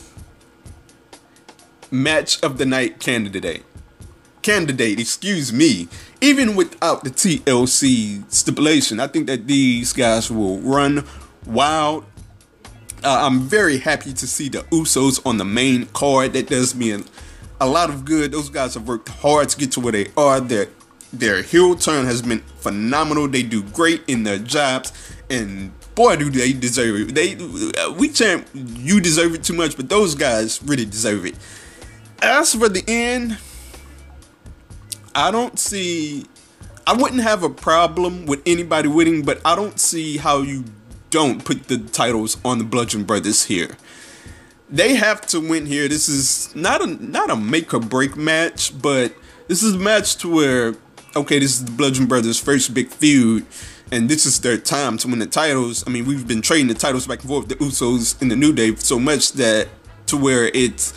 match 1.89 2.41
of 2.43 2.57
the 2.57 2.65
night 2.65 2.99
candidate. 2.99 3.63
Candidate, 4.41 4.99
excuse 4.99 5.51
me. 5.53 5.87
Even 6.19 6.55
without 6.55 7.03
the 7.03 7.09
TLC 7.09 8.31
stipulation, 8.31 8.99
I 8.99 9.07
think 9.07 9.27
that 9.27 9.47
these 9.47 9.93
guys 9.93 10.31
will 10.31 10.59
run 10.59 11.05
wild. 11.45 12.05
Uh, 13.03 13.25
I'm 13.25 13.41
very 13.41 13.79
happy 13.79 14.13
to 14.13 14.27
see 14.27 14.49
the 14.49 14.59
Usos 14.71 15.23
on 15.25 15.37
the 15.37 15.45
main 15.45 15.87
card. 15.87 16.33
That 16.33 16.47
does 16.47 16.75
me 16.75 16.91
a, 16.91 17.01
a 17.59 17.65
lot 17.65 17.89
of 17.89 18.05
good. 18.05 18.31
Those 18.31 18.49
guys 18.49 18.75
have 18.75 18.87
worked 18.87 19.09
hard 19.09 19.49
to 19.49 19.57
get 19.57 19.71
to 19.73 19.79
where 19.79 19.91
they 19.91 20.07
are. 20.15 20.39
Their 20.39 20.67
their 21.13 21.41
heel 21.41 21.75
turn 21.75 22.05
has 22.05 22.21
been 22.21 22.39
phenomenal. 22.59 23.27
They 23.27 23.43
do 23.43 23.63
great 23.63 24.03
in 24.07 24.23
their 24.23 24.37
jobs, 24.37 24.93
and 25.29 25.71
boy, 25.95 26.15
do 26.15 26.29
they 26.29 26.53
deserve 26.53 27.09
it. 27.09 27.15
They 27.15 27.35
uh, 27.81 27.93
we 27.93 28.09
champ, 28.09 28.47
you 28.53 29.01
deserve 29.01 29.35
it 29.35 29.43
too 29.43 29.53
much, 29.53 29.75
but 29.75 29.89
those 29.89 30.15
guys 30.15 30.61
really 30.63 30.85
deserve 30.85 31.25
it. 31.25 31.35
As 32.21 32.53
for 32.53 32.69
the 32.69 32.83
end, 32.87 33.37
I 35.15 35.31
don't 35.31 35.59
see. 35.59 36.25
I 36.87 36.93
wouldn't 36.93 37.21
have 37.21 37.43
a 37.43 37.49
problem 37.49 38.25
with 38.25 38.41
anybody 38.45 38.87
winning, 38.87 39.23
but 39.23 39.39
I 39.45 39.55
don't 39.55 39.79
see 39.79 40.17
how 40.17 40.41
you 40.41 40.65
don't 41.09 41.43
put 41.43 41.67
the 41.67 41.77
titles 41.77 42.37
on 42.43 42.57
the 42.57 42.63
Bludgeon 42.63 43.03
Brothers 43.03 43.45
here. 43.45 43.77
They 44.69 44.95
have 44.95 45.21
to 45.27 45.39
win 45.39 45.65
here. 45.65 45.87
This 45.87 46.07
is 46.07 46.55
not 46.55 46.81
a 46.81 46.87
not 46.87 47.29
a 47.29 47.35
make 47.35 47.73
or 47.73 47.79
break 47.79 48.15
match, 48.15 48.79
but 48.81 49.13
this 49.47 49.61
is 49.61 49.75
a 49.75 49.77
match 49.77 50.15
to 50.17 50.33
where 50.33 50.75
okay, 51.15 51.39
this 51.39 51.51
is 51.51 51.65
the 51.65 51.71
Bludgeon 51.71 52.05
Brothers' 52.05 52.39
first 52.39 52.73
big 52.73 52.89
feud, 52.89 53.45
and 53.91 54.09
this 54.09 54.25
is 54.25 54.39
their 54.39 54.57
time 54.57 54.97
to 54.99 55.07
win 55.07 55.19
the 55.19 55.25
titles. 55.25 55.83
I 55.85 55.89
mean, 55.89 56.05
we've 56.05 56.27
been 56.27 56.41
trading 56.41 56.67
the 56.67 56.73
titles 56.73 57.07
back 57.07 57.19
and 57.19 57.29
forth, 57.29 57.47
the 57.47 57.55
Usos 57.55 58.21
and 58.21 58.31
the 58.31 58.35
New 58.35 58.53
Day, 58.53 58.75
so 58.75 58.99
much 58.99 59.33
that 59.33 59.67
to 60.07 60.17
where 60.17 60.47
it's 60.47 60.93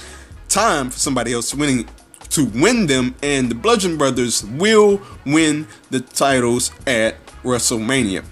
time 0.48 0.90
for 0.90 0.98
somebody 0.98 1.32
else 1.32 1.50
to 1.50 1.56
win 1.56 1.88
to 2.30 2.46
win 2.46 2.86
them, 2.86 3.14
and 3.22 3.48
the 3.48 3.54
Bludgeon 3.54 3.96
Brothers 3.96 4.44
will 4.44 5.00
win 5.24 5.68
the 5.90 6.00
titles 6.00 6.72
at 6.86 7.14
WrestleMania. 7.44 8.24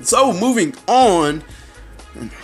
So 0.00 0.32
moving 0.32 0.74
on, 0.88 1.44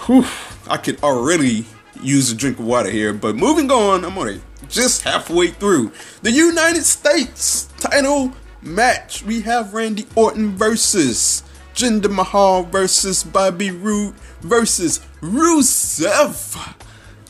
whew, 0.06 0.24
I 0.68 0.76
could 0.76 1.02
already 1.02 1.66
use 2.00 2.30
a 2.30 2.36
drink 2.36 2.60
of 2.60 2.64
water 2.64 2.90
here, 2.90 3.12
but 3.12 3.34
moving 3.34 3.72
on, 3.72 4.04
I'm 4.04 4.16
already 4.16 4.40
just 4.68 5.02
halfway 5.02 5.48
through 5.48 5.90
the 6.22 6.30
United 6.30 6.84
States 6.84 7.68
title 7.78 8.32
match. 8.62 9.22
We 9.22 9.42
have 9.42 9.74
Randy 9.74 10.06
Orton 10.14 10.56
versus 10.56 11.42
Jinder 11.74 12.10
Mahal 12.10 12.64
versus 12.64 13.22
Bobby 13.22 13.70
Roode 13.70 14.14
versus 14.40 15.00
Rusev, 15.20 16.76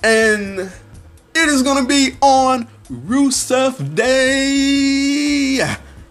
and 0.02 0.58
it 0.60 1.48
is 1.48 1.62
gonna 1.62 1.86
be 1.86 2.16
on 2.20 2.66
Rusev 2.90 3.94
Day. 3.94 5.64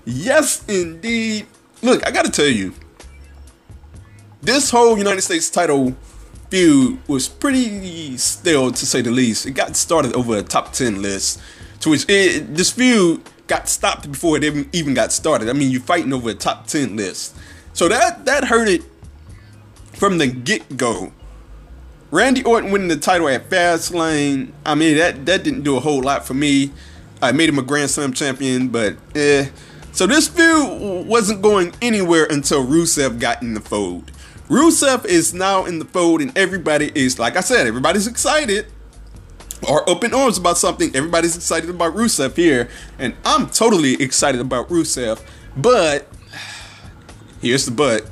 Yes, 0.05 0.63
indeed. 0.67 1.47
Look, 1.81 2.05
I 2.05 2.11
gotta 2.11 2.31
tell 2.31 2.47
you, 2.47 2.73
this 4.41 4.69
whole 4.69 4.97
United 4.97 5.21
States 5.21 5.49
title 5.49 5.95
feud 6.49 6.99
was 7.07 7.27
pretty 7.27 8.17
stale 8.17 8.71
to 8.71 8.85
say 8.85 9.01
the 9.01 9.11
least. 9.11 9.45
It 9.45 9.51
got 9.51 9.75
started 9.75 10.13
over 10.13 10.37
a 10.37 10.43
top 10.43 10.73
10 10.73 11.01
list, 11.01 11.41
to 11.81 11.89
which 11.89 12.05
it, 12.07 12.55
this 12.55 12.71
feud 12.71 13.21
got 13.47 13.69
stopped 13.69 14.11
before 14.11 14.37
it 14.37 14.43
even 14.73 14.93
got 14.93 15.11
started. 15.11 15.49
I 15.49 15.53
mean, 15.53 15.71
you're 15.71 15.81
fighting 15.81 16.13
over 16.13 16.29
a 16.29 16.33
top 16.33 16.67
10 16.67 16.95
list. 16.95 17.35
So 17.73 17.87
that, 17.87 18.25
that 18.25 18.45
hurt 18.45 18.67
it 18.67 18.83
from 19.93 20.17
the 20.17 20.27
get 20.27 20.77
go. 20.77 21.11
Randy 22.09 22.43
Orton 22.43 22.71
winning 22.71 22.87
the 22.87 22.97
title 22.97 23.27
at 23.27 23.49
Fastlane, 23.49 24.51
I 24.65 24.75
mean, 24.75 24.97
that, 24.97 25.25
that 25.25 25.43
didn't 25.43 25.63
do 25.63 25.75
a 25.75 25.79
whole 25.79 26.01
lot 26.01 26.25
for 26.25 26.33
me. 26.33 26.71
I 27.21 27.31
made 27.31 27.49
him 27.49 27.59
a 27.59 27.63
Grand 27.63 27.89
Slam 27.89 28.13
champion, 28.13 28.69
but 28.69 28.95
eh. 29.15 29.49
So 29.91 30.05
this 30.05 30.27
feud 30.27 31.07
wasn't 31.07 31.41
going 31.41 31.73
anywhere 31.81 32.25
until 32.29 32.65
Rusev 32.65 33.19
got 33.19 33.41
in 33.41 33.55
the 33.55 33.59
fold. 33.59 34.11
Rusev 34.47 35.05
is 35.05 35.33
now 35.33 35.65
in 35.65 35.79
the 35.79 35.85
fold, 35.85 36.21
and 36.21 36.37
everybody 36.37 36.91
is, 36.95 37.19
like 37.19 37.35
I 37.35 37.41
said, 37.41 37.67
everybody's 37.67 38.07
excited 38.07 38.67
or 39.67 39.89
open 39.89 40.13
arms 40.13 40.37
about 40.37 40.57
something. 40.57 40.95
Everybody's 40.95 41.35
excited 41.35 41.69
about 41.69 41.95
Rusev 41.95 42.35
here, 42.35 42.69
and 42.99 43.15
I'm 43.25 43.49
totally 43.49 44.01
excited 44.01 44.41
about 44.41 44.69
Rusev. 44.69 45.21
But 45.55 46.07
here's 47.41 47.65
the 47.65 47.71
but. 47.71 48.09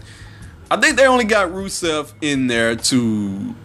I 0.69 0.77
think 0.77 0.97
they 0.97 1.05
only 1.05 1.25
got 1.25 1.49
Rusev 1.49 2.13
in 2.21 2.47
there 2.47 2.75
to 2.75 3.55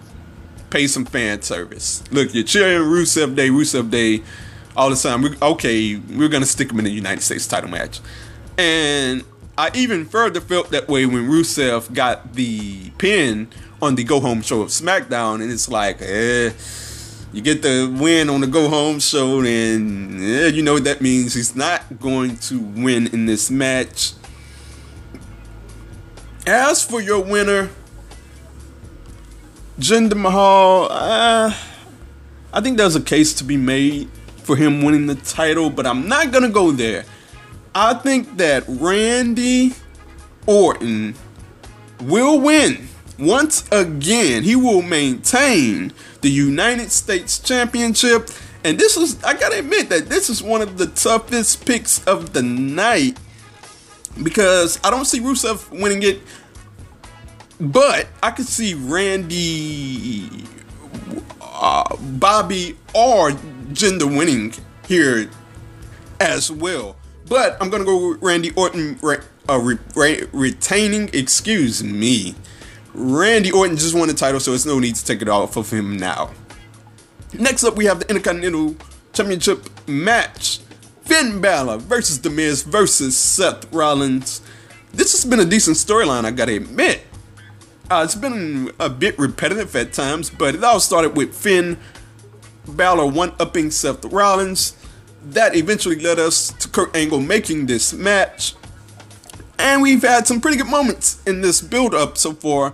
pay 0.69 0.87
some 0.87 1.05
fan 1.05 1.43
service. 1.43 2.05
Look, 2.13 2.35
you're 2.35 2.45
cheering 2.45 2.83
Rusev 2.83 3.35
Day, 3.35 3.49
Rusev 3.49 3.91
Day 3.91 4.23
all 4.77 4.91
the 4.91 4.97
time. 4.97 5.23
We, 5.23 5.37
okay, 5.41 5.97
we're 5.97 6.29
gonna 6.29 6.47
stick 6.47 6.71
him 6.71 6.79
in 6.79 6.85
the 6.85 6.91
United 6.91 7.23
States 7.23 7.47
title 7.47 7.71
match, 7.71 8.01
and 8.59 9.25
I 9.57 9.71
even 9.75 10.05
further 10.05 10.41
felt 10.41 10.71
that 10.71 10.89
way 10.89 11.07
when 11.07 11.29
Rusev 11.29 11.93
got 11.93 12.35
the 12.35 12.91
pin 12.99 13.49
on 13.83 13.95
the 13.95 14.05
Go 14.05 14.21
Home 14.21 14.43
show 14.43 14.63
of 14.63 14.69
SmackDown, 14.69 15.43
and 15.43 15.51
it's 15.51 15.69
like, 15.69 16.01
eh, 16.01 16.51
you 17.33 17.43
get 17.43 17.63
the 17.63 17.95
win 18.01 18.29
on 18.29 18.41
the 18.41 18.47
Go 18.47 18.69
Home 18.69 18.99
show, 18.99 19.41
and 19.41 20.21
eh, 20.21 20.49
you 20.49 20.63
know 20.63 20.75
what 20.75 20.85
that 20.85 21.01
means. 21.01 21.35
He's 21.35 21.55
not 21.55 22.01
going 22.01 22.37
to 22.39 22.59
win 22.59 23.07
in 23.09 23.27
this 23.27 23.51
match. 23.51 24.15
As 26.47 26.83
for 26.83 27.01
your 27.01 27.23
winner, 27.23 27.71
Jinder 29.79 30.17
Mahal, 30.17 30.89
uh, 30.91 31.55
I 32.53 32.61
think 32.61 32.77
there's 32.77 32.97
a 32.97 33.01
case 33.01 33.33
to 33.35 33.45
be 33.45 33.57
made 33.57 34.09
for 34.43 34.57
him 34.57 34.83
winning 34.83 35.07
the 35.07 35.15
title, 35.15 35.71
but 35.71 35.87
I'm 35.87 36.09
not 36.09 36.33
gonna 36.33 36.49
go 36.49 36.73
there. 36.73 37.05
I 37.75 37.95
think 37.95 38.37
that 38.39 38.65
Randy 38.67 39.75
Orton 40.47 41.15
will 42.01 42.41
win 42.41 42.89
once 43.21 43.69
again. 43.71 44.43
He 44.43 44.57
will 44.57 44.83
maintain 44.83 45.93
the 46.23 46.31
United 46.31 46.91
States 46.91 47.39
Championship. 47.39 48.31
And 48.65 48.79
this 48.79 48.97
is, 48.97 49.23
I 49.23 49.35
gotta 49.35 49.59
admit 49.59 49.89
that 49.89 50.09
this 50.09 50.29
is 50.29 50.43
one 50.43 50.63
of 50.63 50.79
the 50.79 50.87
toughest 50.87 51.65
picks 51.65 52.05
of 52.05 52.33
the 52.33 52.43
night 52.43 53.19
because 54.23 54.79
I 54.85 54.91
don't 54.91 55.05
see 55.05 55.21
Rusev 55.21 55.71
winning 55.71 56.03
it, 56.03 56.21
but 57.61 58.09
I 58.23 58.31
could 58.33 58.47
see 58.47 58.75
Randy, 58.75 60.45
uh, 61.41 61.97
Bobby, 61.97 62.77
or 62.95 63.31
Jinder 63.73 64.15
winning 64.17 64.55
here 64.87 65.31
as 66.19 66.51
well. 66.51 66.97
But 67.29 67.57
I'm 67.61 67.71
gonna 67.71 67.85
go 67.85 68.11
with 68.11 68.23
Randy 68.23 68.51
Orton 68.57 68.99
re, 69.01 69.19
uh, 69.49 69.59
re, 69.59 69.79
re, 69.95 70.25
retaining. 70.33 71.11
Excuse 71.13 71.83
me. 71.83 72.35
Randy 72.95 73.53
Orton 73.53 73.77
just 73.77 73.95
won 73.95 74.09
the 74.09 74.15
title, 74.15 74.41
so 74.41 74.53
it's 74.53 74.67
no 74.67 74.79
need 74.79 74.97
to 74.97 75.05
take 75.05 75.23
it 75.23 75.29
off 75.29 75.57
of 75.57 75.71
him 75.71 75.97
now. 75.97 76.31
Next 77.33 77.65
up, 77.65 77.77
we 77.77 77.85
have 77.85 78.01
the 78.01 78.09
Intercontinental 78.09 78.77
Championship 79.13 79.69
match: 79.89 80.59
Finn 81.03 81.41
Balor 81.41 81.79
versus 81.79 82.21
The 82.21 82.31
Miz 82.31 82.63
versus 82.63 83.17
Seth 83.17 83.73
Rollins. 83.73 84.41
This 84.93 85.13
has 85.13 85.25
been 85.25 85.41
a 85.41 85.45
decent 85.45 85.77
storyline, 85.77 86.25
I 86.25 86.33
gotta 86.33 86.57
admit. 86.57 87.03
Uh, 87.89 88.03
it's 88.05 88.15
been 88.15 88.73
a 88.79 88.89
bit 88.89 89.19
repetitive 89.19 89.75
at 89.77 89.93
times, 89.93 90.31
but 90.31 90.55
it 90.55 90.65
all 90.65 90.81
started 90.81 91.17
with 91.17 91.35
Finn 91.35 91.79
Balor 92.67 93.07
one 93.07 93.33
upping 93.39 93.71
Seth 93.71 94.05
Rollins 94.05 94.77
that 95.23 95.55
eventually 95.55 96.01
led 96.01 96.19
us 96.19 96.53
to 96.55 96.69
Kurt 96.69 96.95
Angle 96.97 97.21
making 97.21 97.67
this 97.67 97.93
match. 97.93 98.55
And 99.61 99.83
we've 99.83 100.01
had 100.03 100.27
some 100.27 100.41
pretty 100.41 100.57
good 100.57 100.71
moments 100.71 101.23
in 101.27 101.43
this 101.43 101.61
build 101.61 101.95
up 101.95 102.17
so 102.17 102.33
far, 102.33 102.73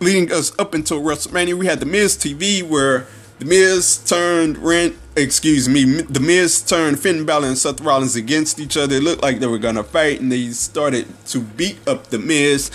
leading 0.00 0.32
us 0.32 0.52
up 0.58 0.74
until 0.74 1.00
WrestleMania. 1.00 1.54
We 1.54 1.66
had 1.66 1.78
the 1.78 1.86
Miz 1.86 2.16
TV 2.16 2.68
where 2.68 3.06
the 3.38 3.44
Miz 3.44 3.98
turned 3.98 4.58
Rent, 4.58 4.96
excuse 5.14 5.68
me, 5.68 5.84
the 5.84 6.18
Miz 6.18 6.62
turned 6.62 6.98
Finn 6.98 7.24
Balor 7.24 7.46
and 7.46 7.58
Seth 7.58 7.80
Rollins 7.80 8.16
against 8.16 8.58
each 8.58 8.76
other. 8.76 8.96
It 8.96 9.04
looked 9.04 9.22
like 9.22 9.38
they 9.38 9.46
were 9.46 9.58
gonna 9.58 9.84
fight, 9.84 10.20
and 10.20 10.32
they 10.32 10.48
started 10.50 11.06
to 11.26 11.38
beat 11.38 11.78
up 11.86 12.08
the 12.08 12.18
Miz. 12.18 12.72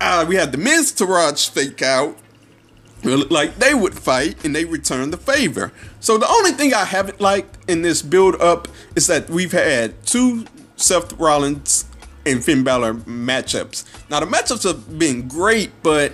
Uh, 0.00 0.24
we 0.26 0.36
had 0.36 0.52
the 0.52 0.58
Miztourage 0.58 1.50
fake 1.50 1.82
out, 1.82 2.16
It 3.02 3.08
looked 3.08 3.30
like 3.30 3.58
they 3.58 3.74
would 3.74 3.94
fight 3.94 4.42
and 4.44 4.56
they 4.56 4.64
return 4.64 5.10
the 5.10 5.16
favor. 5.16 5.70
So 6.00 6.16
the 6.18 6.28
only 6.28 6.52
thing 6.52 6.72
I 6.72 6.86
haven't 6.86 7.20
liked 7.20 7.58
in 7.68 7.82
this 7.82 8.00
build 8.00 8.40
up 8.40 8.68
is 8.96 9.06
that 9.08 9.28
we've 9.28 9.52
had 9.52 10.04
two 10.06 10.46
Seth 10.76 11.12
Rollins 11.20 11.84
and 12.26 12.44
Finn 12.44 12.64
Balor 12.64 12.94
matchups. 12.94 13.84
Now 14.10 14.20
the 14.20 14.26
matchups 14.26 14.64
have 14.64 14.98
been 14.98 15.28
great, 15.28 15.70
but 15.82 16.12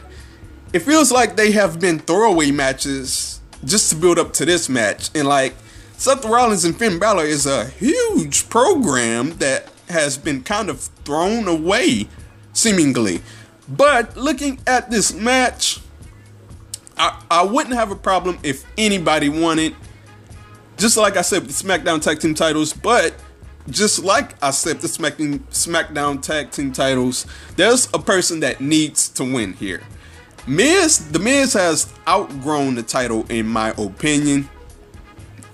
it 0.72 0.80
feels 0.80 1.10
like 1.10 1.36
they 1.36 1.52
have 1.52 1.80
been 1.80 1.98
throwaway 1.98 2.50
matches 2.50 3.40
just 3.64 3.90
to 3.90 3.96
build 3.96 4.18
up 4.18 4.32
to 4.34 4.44
this 4.44 4.68
match. 4.68 5.10
And 5.14 5.26
like 5.26 5.54
Seth 5.96 6.24
Rollins 6.24 6.64
and 6.64 6.76
Finn 6.76 6.98
Balor 6.98 7.24
is 7.24 7.46
a 7.46 7.66
huge 7.66 8.48
program 8.48 9.36
that 9.38 9.70
has 9.88 10.18
been 10.18 10.42
kind 10.42 10.68
of 10.68 10.80
thrown 11.04 11.48
away, 11.48 12.08
seemingly. 12.52 13.20
But 13.68 14.16
looking 14.16 14.60
at 14.66 14.90
this 14.90 15.12
match, 15.12 15.80
I, 16.96 17.20
I 17.30 17.42
wouldn't 17.42 17.74
have 17.74 17.90
a 17.90 17.96
problem 17.96 18.38
if 18.42 18.64
anybody 18.76 19.28
won 19.28 19.58
it. 19.58 19.74
Just 20.76 20.96
like 20.96 21.16
I 21.16 21.22
said 21.22 21.42
with 21.42 21.52
SmackDown 21.52 22.00
Tag 22.00 22.20
Team 22.20 22.34
titles, 22.34 22.72
but 22.72 23.14
just 23.70 24.02
like 24.04 24.42
I 24.42 24.50
said 24.50 24.80
the 24.80 24.88
SmackDown, 24.88 25.40
SmackDown 25.50 26.22
Tag 26.22 26.50
Team 26.50 26.72
titles, 26.72 27.26
there's 27.56 27.88
a 27.94 27.98
person 27.98 28.40
that 28.40 28.60
needs 28.60 29.08
to 29.10 29.24
win 29.24 29.52
here. 29.54 29.82
Miz, 30.46 31.10
the 31.10 31.18
Miz 31.18 31.52
has 31.52 31.92
outgrown 32.06 32.74
the 32.74 32.82
title 32.82 33.26
in 33.28 33.46
my 33.46 33.70
opinion. 33.76 34.48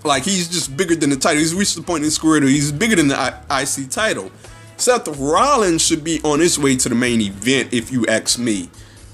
Like 0.04 0.22
he's 0.22 0.48
just 0.48 0.76
bigger 0.76 0.94
than 0.94 1.10
the 1.10 1.16
title. 1.16 1.38
He's 1.38 1.54
reached 1.54 1.76
the 1.76 1.82
point 1.82 1.98
in 1.98 2.04
his 2.04 2.18
career 2.18 2.40
that 2.40 2.48
he's 2.48 2.70
bigger 2.70 2.96
than 2.96 3.08
the 3.08 3.34
IC 3.50 3.90
title. 3.90 4.30
Seth 4.76 5.08
Rollins 5.18 5.84
should 5.84 6.04
be 6.04 6.20
on 6.22 6.40
his 6.40 6.58
way 6.58 6.76
to 6.76 6.88
the 6.88 6.94
main 6.94 7.20
event, 7.20 7.72
if 7.72 7.90
you 7.90 8.06
ask 8.06 8.38
me. 8.38 8.68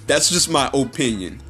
That's 0.06 0.30
just 0.30 0.50
my 0.50 0.70
opinion. 0.74 1.40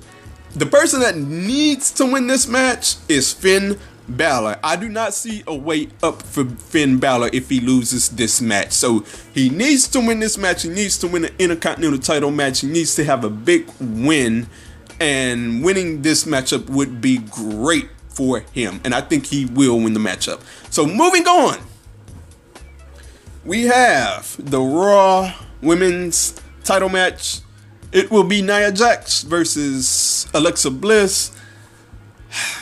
The 0.55 0.67
person 0.67 1.01
that 1.01 1.17
needs 1.17 1.93
to 1.93 2.07
win 2.07 2.27
this 2.27 2.49
match 2.49 2.97
is 3.09 3.33
Finn 3.33 3.79
Balor. 4.17 4.59
I 4.63 4.77
do 4.77 4.89
not 4.89 5.15
see 5.15 5.43
a 5.47 5.55
way 5.55 5.89
up 6.03 6.23
for 6.23 6.45
Finn 6.45 6.99
Balor 6.99 7.31
if 7.33 7.49
he 7.49 7.61
loses 7.61 8.09
this 8.11 8.41
match. 8.41 8.73
So 8.73 9.05
he 9.33 9.49
needs 9.49 9.89
to 9.89 10.01
win 10.01 10.21
this 10.21 10.37
match. 10.37 10.63
He 10.63 10.69
needs 10.69 10.99
to 10.99 11.09
win 11.09 11.25
an 11.27 11.35
Intercontinental 11.39 11.99
title 11.99 12.31
match. 12.31 12.61
He 12.61 12.67
needs 12.67 12.95
to 12.97 13.05
have 13.05 13.25
a 13.25 13.31
big 13.31 13.69
win. 13.81 14.49
And 15.01 15.65
winning 15.65 16.03
this 16.03 16.25
matchup 16.25 16.69
would 16.69 17.01
be 17.01 17.19
great 17.19 17.89
for 18.09 18.41
him. 18.41 18.81
And 18.85 18.95
I 18.95 19.01
think 19.01 19.27
he 19.27 19.47
will 19.47 19.81
win 19.81 19.95
the 19.95 20.01
matchup. 20.01 20.41
So 20.71 20.87
moving 20.87 21.27
on. 21.27 21.59
We 23.45 23.65
have 23.65 24.37
the 24.39 24.61
Raw 24.61 25.35
Women's 25.63 26.41
title 26.65 26.91
match. 26.91 27.41
It 27.93 28.11
will 28.11 28.25
be 28.25 28.43
Nia 28.43 28.71
Jax 28.71 29.23
versus 29.23 30.29
Alexa 30.35 30.71
Bliss. 30.71 31.33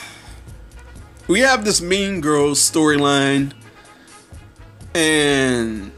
We 1.29 1.41
have 1.41 1.63
this 1.63 1.79
Mean 1.79 2.21
Girls 2.21 2.59
storyline, 2.59 3.53
and 4.95 5.91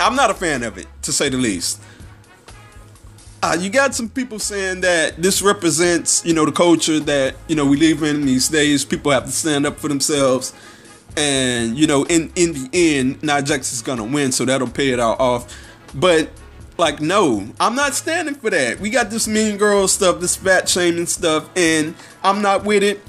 I'm 0.00 0.16
not 0.16 0.30
a 0.30 0.34
fan 0.34 0.62
of 0.62 0.78
it, 0.78 0.86
to 1.02 1.12
say 1.12 1.28
the 1.28 1.36
least. 1.36 1.82
Uh, 3.42 3.58
you 3.60 3.68
got 3.68 3.94
some 3.94 4.08
people 4.08 4.38
saying 4.38 4.80
that 4.80 5.20
this 5.20 5.42
represents, 5.42 6.24
you 6.24 6.32
know, 6.32 6.46
the 6.46 6.52
culture 6.52 6.98
that 6.98 7.34
you 7.46 7.54
know 7.54 7.66
we 7.66 7.76
live 7.76 8.02
in 8.04 8.24
these 8.24 8.48
days. 8.48 8.86
People 8.86 9.12
have 9.12 9.26
to 9.26 9.32
stand 9.32 9.66
up 9.66 9.78
for 9.78 9.88
themselves, 9.88 10.54
and 11.14 11.76
you 11.76 11.86
know, 11.86 12.04
in 12.04 12.32
in 12.36 12.54
the 12.54 12.70
end, 12.72 13.22
Nia 13.22 13.36
is 13.36 13.82
gonna 13.82 14.04
win, 14.04 14.32
so 14.32 14.46
that'll 14.46 14.66
pay 14.66 14.92
it 14.92 14.98
all 14.98 15.16
off. 15.20 15.54
But 15.94 16.30
like, 16.78 17.02
no, 17.02 17.46
I'm 17.60 17.74
not 17.74 17.92
standing 17.92 18.34
for 18.34 18.48
that. 18.48 18.80
We 18.80 18.88
got 18.88 19.10
this 19.10 19.28
mean 19.28 19.58
girl 19.58 19.86
stuff, 19.88 20.20
this 20.20 20.36
fat 20.36 20.70
shaming 20.70 21.04
stuff, 21.04 21.50
and 21.54 21.94
I'm 22.22 22.42
not 22.42 22.64
with 22.64 22.82
it. 22.82 23.00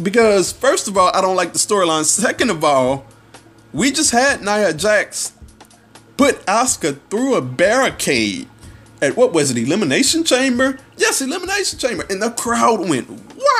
Because, 0.00 0.52
first 0.52 0.86
of 0.86 0.96
all, 0.96 1.10
I 1.14 1.20
don't 1.20 1.36
like 1.36 1.52
the 1.52 1.58
storyline. 1.58 2.04
Second 2.04 2.50
of 2.50 2.62
all, 2.62 3.04
we 3.72 3.90
just 3.90 4.12
had 4.12 4.42
Nia 4.42 4.72
Jax 4.72 5.32
put 6.16 6.44
Asuka 6.46 7.00
through 7.10 7.34
a 7.34 7.42
barricade 7.42 8.48
at 9.00 9.16
what 9.16 9.32
was 9.32 9.50
it, 9.50 9.58
Elimination 9.58 10.24
Chamber? 10.24 10.78
Yes, 10.96 11.20
Elimination 11.20 11.78
Chamber. 11.78 12.04
And 12.10 12.22
the 12.22 12.30
crowd 12.30 12.88
went 12.88 13.08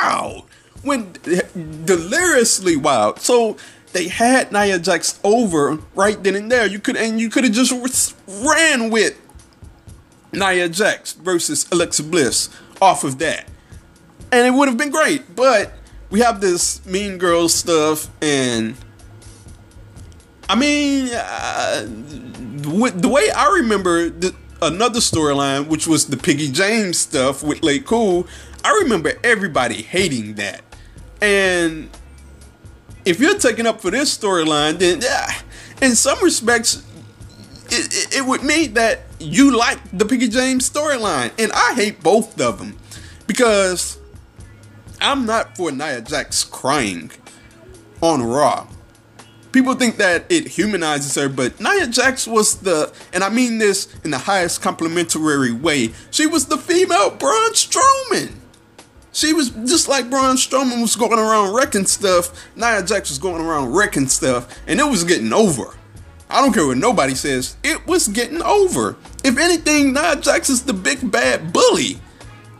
wild. 0.02 0.44
Went 0.84 1.22
deliriously 1.22 2.76
wild. 2.76 3.20
So 3.20 3.56
they 3.92 4.08
had 4.08 4.52
Nia 4.52 4.78
Jax 4.78 5.18
over 5.24 5.78
right 5.94 6.22
then 6.22 6.34
and 6.34 6.50
there. 6.50 6.66
You 6.66 6.78
could 6.78 6.96
and 6.96 7.20
you 7.20 7.30
could 7.30 7.44
have 7.44 7.52
just 7.52 8.16
ran 8.26 8.90
with 8.90 9.20
Nia 10.32 10.68
Jax 10.68 11.12
versus 11.14 11.66
Alexa 11.72 12.02
Bliss 12.04 12.48
off 12.80 13.02
of 13.02 13.18
that, 13.18 13.48
and 14.32 14.46
it 14.46 14.50
would 14.50 14.68
have 14.68 14.76
been 14.76 14.90
great. 14.90 15.34
But 15.34 15.72
we 16.10 16.20
have 16.20 16.40
this 16.40 16.84
Mean 16.86 17.18
Girls 17.18 17.54
stuff, 17.54 18.08
and 18.22 18.76
I 20.48 20.56
mean, 20.56 21.10
uh, 21.12 21.86
the 21.86 23.08
way 23.08 23.30
I 23.30 23.50
remember 23.60 24.08
the, 24.08 24.34
another 24.62 25.00
storyline, 25.00 25.66
which 25.68 25.86
was 25.86 26.06
the 26.06 26.16
Piggy 26.16 26.50
James 26.50 26.98
stuff 26.98 27.42
with 27.42 27.60
LayCool, 27.60 28.26
I 28.64 28.80
remember 28.82 29.12
everybody 29.22 29.82
hating 29.82 30.34
that, 30.34 30.62
and 31.20 31.90
if 33.04 33.20
you're 33.20 33.38
taking 33.38 33.66
up 33.66 33.80
for 33.80 33.90
this 33.90 34.16
storyline, 34.16 34.78
then 34.78 35.00
yeah, 35.00 35.32
in 35.80 35.94
some 35.94 36.22
respects, 36.22 36.84
it, 37.66 37.92
it, 37.92 38.16
it, 38.18 38.26
would 38.26 38.42
mean 38.42 38.74
that 38.74 39.02
you 39.18 39.56
like 39.56 39.78
the 39.96 40.04
Piggy 40.04 40.28
James 40.28 40.68
storyline, 40.68 41.32
and 41.38 41.52
I 41.52 41.74
hate 41.74 42.02
both 42.02 42.40
of 42.40 42.58
them 42.58 42.76
because 43.26 43.98
I'm 45.00 45.26
not 45.26 45.56
for 45.56 45.70
Nia 45.70 46.00
Jax 46.00 46.44
crying 46.44 47.10
on 48.00 48.22
Raw. 48.22 48.66
People 49.52 49.74
think 49.74 49.96
that 49.96 50.24
it 50.28 50.46
humanizes 50.46 51.14
her, 51.14 51.28
but 51.28 51.58
Nia 51.60 51.86
Jax 51.86 52.26
was 52.26 52.56
the, 52.56 52.92
and 53.12 53.24
I 53.24 53.28
mean 53.30 53.58
this 53.58 53.88
in 54.04 54.10
the 54.10 54.18
highest 54.18 54.60
complimentary 54.60 55.52
way, 55.52 55.92
she 56.10 56.26
was 56.26 56.46
the 56.46 56.58
female 56.58 57.10
Braun 57.10 57.52
Strowman. 57.52 58.34
She 59.12 59.32
was 59.32 59.50
just 59.50 59.88
like 59.88 60.10
Braun 60.10 60.36
Strowman 60.36 60.82
was 60.82 60.94
going 60.94 61.18
around 61.18 61.54
wrecking 61.54 61.86
stuff. 61.86 62.30
Nia 62.56 62.82
Jax 62.82 63.08
was 63.08 63.18
going 63.18 63.42
around 63.42 63.72
wrecking 63.74 64.06
stuff, 64.06 64.54
and 64.66 64.78
it 64.78 64.84
was 64.84 65.02
getting 65.02 65.32
over. 65.32 65.74
I 66.30 66.42
don't 66.42 66.52
care 66.52 66.66
what 66.66 66.76
nobody 66.76 67.14
says. 67.14 67.56
It 67.64 67.86
was 67.86 68.06
getting 68.06 68.42
over. 68.42 68.96
If 69.24 69.38
anything, 69.38 69.94
Nia 69.94 70.16
Jax 70.16 70.50
is 70.50 70.62
the 70.62 70.74
big 70.74 71.10
bad 71.10 71.52
bully. 71.52 71.98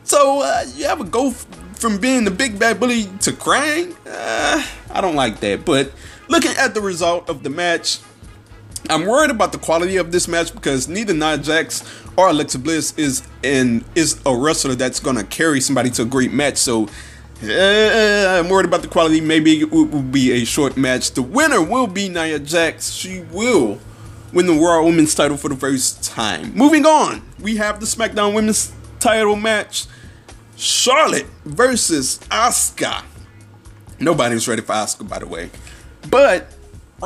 So 0.03 0.41
uh, 0.41 0.65
you 0.73 0.85
ever 0.85 1.03
go 1.03 1.27
f- 1.27 1.45
from 1.79 1.97
being 1.97 2.25
the 2.25 2.31
big 2.31 2.59
bad 2.59 2.79
bully 2.79 3.05
to 3.21 3.31
crying? 3.31 3.95
Uh, 4.05 4.63
I 4.91 5.01
don't 5.01 5.15
like 5.15 5.39
that. 5.39 5.65
But 5.65 5.91
looking 6.27 6.51
at 6.57 6.73
the 6.73 6.81
result 6.81 7.29
of 7.29 7.43
the 7.43 7.49
match, 7.49 7.99
I'm 8.89 9.05
worried 9.05 9.31
about 9.31 9.51
the 9.51 9.57
quality 9.57 9.97
of 9.97 10.11
this 10.11 10.27
match 10.27 10.53
because 10.53 10.87
neither 10.87 11.13
Nia 11.13 11.37
Jax 11.37 11.83
or 12.17 12.29
Alexa 12.29 12.59
Bliss 12.59 12.93
is 12.97 13.27
and 13.43 13.83
is 13.95 14.19
a 14.25 14.35
wrestler 14.35 14.75
that's 14.75 14.99
gonna 14.99 15.23
carry 15.23 15.61
somebody 15.61 15.89
to 15.91 16.01
a 16.03 16.05
great 16.05 16.33
match. 16.33 16.57
So 16.57 16.89
uh, 17.43 18.39
I'm 18.39 18.49
worried 18.49 18.65
about 18.65 18.81
the 18.81 18.89
quality. 18.89 19.21
Maybe 19.21 19.61
it 19.61 19.71
will 19.71 19.85
be 19.85 20.33
a 20.33 20.45
short 20.45 20.75
match. 20.75 21.11
The 21.11 21.21
winner 21.21 21.61
will 21.61 21.87
be 21.87 22.09
Nia 22.09 22.39
Jax. 22.39 22.91
She 22.91 23.21
will 23.31 23.79
win 24.33 24.47
the 24.47 24.53
Raw 24.53 24.83
Women's 24.83 25.15
title 25.15 25.37
for 25.37 25.47
the 25.49 25.55
first 25.55 26.03
time. 26.03 26.53
Moving 26.53 26.85
on, 26.85 27.21
we 27.39 27.55
have 27.55 27.79
the 27.79 27.85
SmackDown 27.85 28.33
Women's 28.33 28.73
title 28.99 29.35
match: 29.35 29.85
Charlotte 30.59 31.25
versus 31.45 32.19
Asuka. 32.29 33.03
Nobody's 33.97 34.45
ready 34.45 34.61
for 34.61 34.73
Asuka, 34.73 35.07
by 35.07 35.19
the 35.19 35.25
way, 35.25 35.49
but 36.09 36.51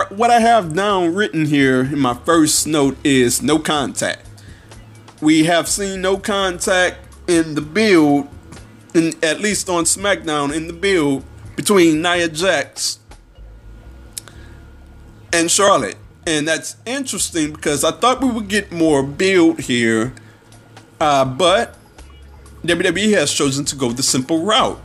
what 0.09 0.31
I 0.31 0.39
have 0.39 0.73
down 0.73 1.13
written 1.13 1.45
here 1.45 1.81
in 1.81 1.99
my 1.99 2.15
first 2.15 2.65
note 2.65 2.97
is 3.03 3.43
no 3.43 3.59
contact. 3.59 4.27
We 5.21 5.43
have 5.43 5.67
seen 5.67 6.01
no 6.01 6.17
contact 6.17 6.97
in 7.27 7.53
the 7.53 7.61
build, 7.61 8.27
in, 8.95 9.13
at 9.21 9.39
least 9.39 9.69
on 9.69 9.83
SmackDown, 9.83 10.51
in 10.51 10.65
the 10.65 10.73
build 10.73 11.23
between 11.55 12.01
Nia 12.01 12.29
Jax 12.29 12.97
and 15.31 15.49
Charlotte. 15.51 15.97
And 16.25 16.47
that's 16.47 16.75
interesting 16.87 17.53
because 17.53 17.83
I 17.83 17.91
thought 17.91 18.21
we 18.23 18.31
would 18.31 18.47
get 18.47 18.71
more 18.71 19.03
build 19.03 19.59
here, 19.59 20.13
uh, 20.99 21.23
but 21.25 21.77
WWE 22.65 23.13
has 23.13 23.33
chosen 23.33 23.65
to 23.65 23.75
go 23.75 23.91
the 23.91 24.03
simple 24.03 24.43
route 24.43 24.81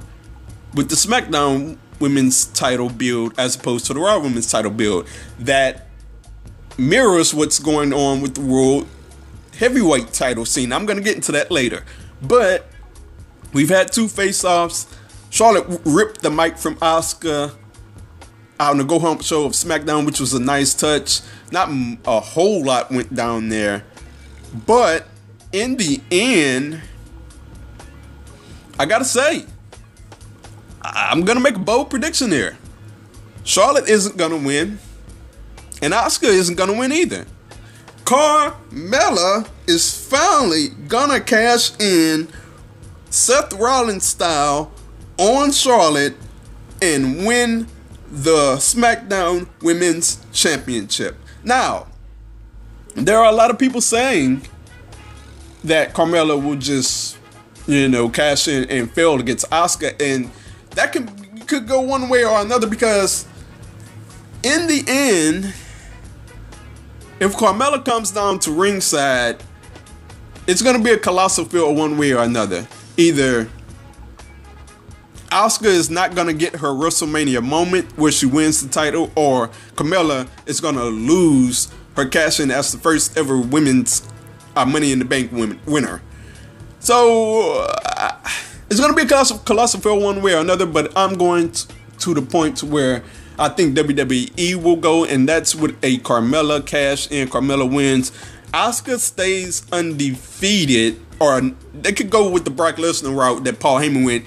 with 0.75 0.88
the 0.88 0.97
SmackDown 0.97 1.79
women's 2.01 2.47
title 2.47 2.88
build 2.88 3.38
as 3.38 3.57
opposed 3.57 3.87
to 3.87 3.95
the 3.95 4.01
Raw 4.01 4.19
women's 4.19 4.51
title 4.51 4.71
build 4.71 5.09
that 5.38 5.87
mirrors 6.77 7.33
what's 7.33 7.59
going 7.59 7.93
on 7.93 8.21
with 8.21 8.35
the 8.35 8.41
world 8.41 8.87
heavyweight 9.59 10.12
title 10.12 10.45
scene. 10.45 10.73
I'm 10.73 10.87
going 10.87 10.97
to 10.97 11.03
get 11.03 11.17
into 11.17 11.33
that 11.33 11.51
later. 11.51 11.85
But 12.23 12.67
we've 13.53 13.69
had 13.69 13.93
two 13.93 14.09
face-offs. 14.09 14.87
Charlotte 15.31 15.81
ripped 15.85 16.23
the 16.23 16.31
mic 16.31 16.59
from 16.59 16.77
Asuka 16.77 17.55
out 18.61 18.71
on 18.71 18.79
the 18.79 18.85
Go 18.85 18.99
Home 18.99 19.21
show 19.21 19.45
of 19.45 19.53
SmackDown, 19.53 20.07
which 20.07 20.21
was 20.21 20.35
a 20.35 20.41
nice 20.41 20.75
touch. 20.75 21.21
Not 21.53 21.69
a 22.07 22.21
whole 22.21 22.64
lot 22.64 22.91
went 22.91 23.14
down 23.14 23.49
there. 23.49 23.85
But 24.67 25.07
in 25.53 25.77
the 25.77 26.01
end, 26.11 26.81
I 28.79 28.87
got 28.87 28.99
to 28.99 29.05
say, 29.05 29.45
I'm 30.83 31.23
gonna 31.23 31.41
make 31.41 31.57
a 31.57 31.61
bold 31.61 31.91
prediction 31.91 32.31
here. 32.31 32.57
Charlotte 33.45 33.88
isn't 33.88 34.17
gonna 34.17 34.37
win, 34.37 34.79
and 35.83 35.93
Asuka 35.93 36.29
isn't 36.29 36.57
gonna 36.57 36.79
win 36.79 36.93
either. 36.93 37.27
Carmella 38.05 39.49
is 39.67 40.07
finally 40.09 40.69
gonna 40.87 41.21
cash 41.21 41.79
in 41.81 42.29
Seth 43.11 43.53
Rollins 43.53 44.05
style 44.05 44.71
on 45.19 45.53
Charlotte 45.53 46.14
and 46.81 47.27
win 47.27 47.67
the 48.11 48.57
SmackDown 48.57 49.49
Women's 49.61 50.25
Championship. 50.33 51.17
Now, 51.45 51.88
there 52.95 53.19
are 53.19 53.31
a 53.31 53.35
lot 53.35 53.51
of 53.51 53.59
people 53.59 53.81
saying 53.81 54.43
that 55.64 55.93
Carmella 55.93 56.43
will 56.43 56.57
just 56.57 57.18
you 57.69 57.89
know, 57.89 58.09
cash 58.09 58.49
in 58.49 58.65
and 58.71 58.91
failed 58.91 59.21
against 59.21 59.49
Asuka, 59.51 60.01
and 60.01 60.31
that 60.71 60.93
can 60.93 61.07
could 61.47 61.69
go 61.69 61.81
one 61.81 62.09
way 62.09 62.25
or 62.25 62.41
another 62.41 62.67
because 62.67 63.27
in 64.43 64.67
the 64.67 64.85
end, 64.87 65.47
if 67.21 67.35
Carmella 67.37 67.85
comes 67.85 68.11
down 68.11 68.39
to 68.41 68.53
ringside, 68.53 69.43
it's 70.47 70.63
gonna 70.63 70.83
be 70.83 70.91
a 70.91 70.99
colossal 70.99 71.45
fail 71.45 71.75
one 71.75 71.99
way 71.99 72.13
or 72.13 72.23
another. 72.23 72.67
Either 72.97 73.49
Asuka 75.31 75.67
is 75.67 75.91
not 75.91 76.15
gonna 76.15 76.33
get 76.33 76.57
her 76.57 76.69
WrestleMania 76.69 77.43
moment 77.43 77.97
where 77.99 78.11
she 78.11 78.25
wins 78.25 78.63
the 78.63 78.69
title, 78.69 79.11
or 79.15 79.49
Carmella 79.75 80.27
is 80.47 80.61
gonna 80.61 80.85
lose 80.85 81.69
her 81.97 82.07
cash 82.07 82.41
in 82.41 82.51
as 82.51 82.73
the 82.73 82.79
first 82.79 83.17
ever 83.19 83.39
women's 83.39 84.03
uh, 84.57 84.65
Money 84.65 84.93
in 84.93 84.99
the 84.99 85.05
Bank 85.05 85.33
women, 85.33 85.61
winner. 85.67 86.01
So 86.81 87.64
uh, 87.85 88.17
it's 88.71 88.81
gonna 88.81 88.95
be 88.95 89.03
a 89.03 89.07
colossal, 89.07 89.38
colossal 89.38 89.81
fail 89.81 90.01
one 90.01 90.23
way 90.23 90.35
or 90.35 90.38
another, 90.38 90.67
but 90.67 90.97
I'm 90.97 91.14
going 91.14 91.51
t- 91.51 91.73
to 92.01 92.14
the 92.14 92.23
point 92.23 92.62
where 92.62 93.03
I 93.38 93.49
think 93.49 93.77
WWE 93.77 94.62
will 94.62 94.77
go, 94.77 95.05
and 95.05 95.29
that's 95.29 95.55
with 95.55 95.77
a 95.83 95.99
Carmella 95.99 96.64
cash 96.64 97.11
in. 97.11 97.29
Carmella 97.29 97.71
wins. 97.71 98.12
Asuka 98.53 98.99
stays 98.99 99.64
undefeated, 99.73 101.01
or 101.21 101.41
they 101.75 101.93
could 101.93 102.11
go 102.11 102.31
with 102.31 102.45
the 102.45 102.51
Brock 102.51 102.77
Lesnar 102.77 103.14
route 103.14 103.45
that 103.45 103.61
Paul 103.61 103.81
Heyman 103.81 104.05
went. 104.05 104.25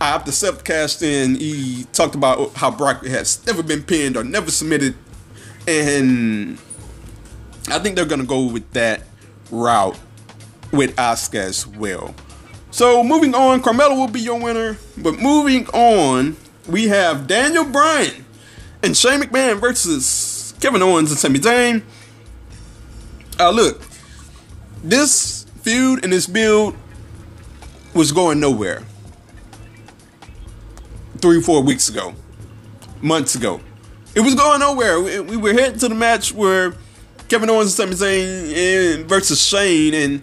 After 0.00 0.32
Seth 0.32 0.64
cashed 0.64 1.02
in, 1.02 1.36
he 1.36 1.86
talked 1.92 2.14
about 2.14 2.54
how 2.54 2.70
Brock 2.70 3.06
has 3.06 3.44
never 3.46 3.62
been 3.62 3.82
pinned 3.82 4.16
or 4.16 4.24
never 4.24 4.50
submitted, 4.50 4.94
and 5.68 6.58
I 7.68 7.78
think 7.78 7.96
they're 7.96 8.04
gonna 8.04 8.24
go 8.24 8.46
with 8.46 8.70
that 8.72 9.02
route 9.50 9.98
with 10.74 10.94
Asuka 10.96 11.38
as 11.38 11.66
well. 11.66 12.14
So 12.70 13.04
moving 13.04 13.34
on, 13.34 13.62
Carmella 13.62 13.96
will 13.96 14.08
be 14.08 14.20
your 14.20 14.40
winner. 14.40 14.76
But 14.96 15.20
moving 15.20 15.66
on, 15.68 16.36
we 16.68 16.88
have 16.88 17.26
Daniel 17.26 17.64
Bryan 17.64 18.24
and 18.82 18.96
Shane 18.96 19.20
McMahon 19.20 19.60
versus 19.60 20.54
Kevin 20.60 20.82
Owens 20.82 21.10
and 21.10 21.18
Sami 21.18 21.38
Zayn. 21.38 21.82
Uh, 23.38 23.50
look, 23.50 23.82
this 24.82 25.44
feud 25.62 26.04
and 26.04 26.12
this 26.12 26.26
build 26.26 26.76
was 27.94 28.12
going 28.12 28.40
nowhere. 28.40 28.82
Three, 31.18 31.40
four 31.40 31.62
weeks 31.62 31.88
ago, 31.88 32.14
months 33.00 33.34
ago, 33.34 33.60
it 34.14 34.20
was 34.20 34.34
going 34.34 34.60
nowhere. 34.60 35.00
We, 35.00 35.20
we 35.20 35.36
were 35.36 35.52
heading 35.52 35.78
to 35.78 35.88
the 35.88 35.94
match 35.94 36.32
where 36.32 36.74
Kevin 37.28 37.48
Owens 37.50 37.78
and 37.78 37.96
Sami 37.96 38.12
Zayn 38.12 39.04
versus 39.04 39.44
Shane 39.44 39.94
and 39.94 40.22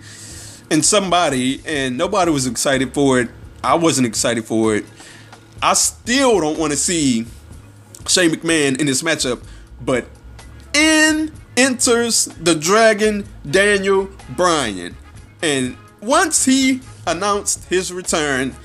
and 0.72 0.84
somebody, 0.84 1.62
and 1.66 1.98
nobody 1.98 2.32
was 2.32 2.48
excited 2.48 2.94
for 2.94 3.20
it. 3.20 3.30
I 3.64 3.76
wasn't 3.76 4.08
excited 4.08 4.46
for 4.46 4.76
it. 4.76 4.86
I 5.62 5.74
still 5.74 6.40
don't 6.40 6.58
want 6.58 6.72
to 6.72 6.78
see 6.78 7.26
Shane 8.08 8.32
McMahon 8.32 8.80
in 8.80 8.88
this 8.88 9.04
matchup, 9.04 9.44
but 9.82 10.06
in 10.74 11.32
enters 11.58 12.26
the 12.26 12.56
Dragon 12.56 13.28
Daniel 13.50 14.10
Bryan. 14.36 14.96
And 15.44 15.78
once 16.02 16.46
he 16.46 16.82
announced 17.06 17.66
his 17.66 17.92
return, 17.92 18.56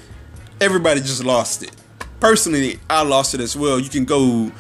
everybody 0.61 1.01
just 1.01 1.25
lost 1.25 1.63
it. 1.63 1.73
Personally, 2.21 2.79
I 2.89 3.03
lost 3.03 3.35
it 3.35 3.41
as 3.41 3.57
well. 3.57 3.79
You 3.79 3.91
can 3.91 4.05
go 4.05 4.53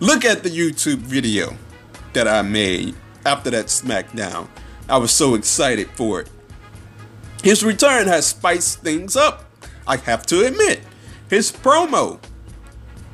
look 0.00 0.24
at 0.24 0.42
the 0.42 0.48
YouTube 0.48 0.98
video 0.98 1.56
that 2.12 2.28
I 2.28 2.42
made 2.42 2.94
after 3.26 3.50
that 3.50 3.66
SmackDown. 3.66 4.48
I 4.88 4.96
was 4.98 5.10
so 5.10 5.34
excited 5.34 5.90
for 5.90 6.20
it. 6.20 6.30
His 7.44 7.62
return 7.62 8.06
has 8.06 8.28
spiced 8.28 8.80
things 8.80 9.16
up, 9.16 9.44
I 9.86 9.98
have 9.98 10.24
to 10.28 10.46
admit. 10.46 10.80
His 11.28 11.52
promo, 11.52 12.18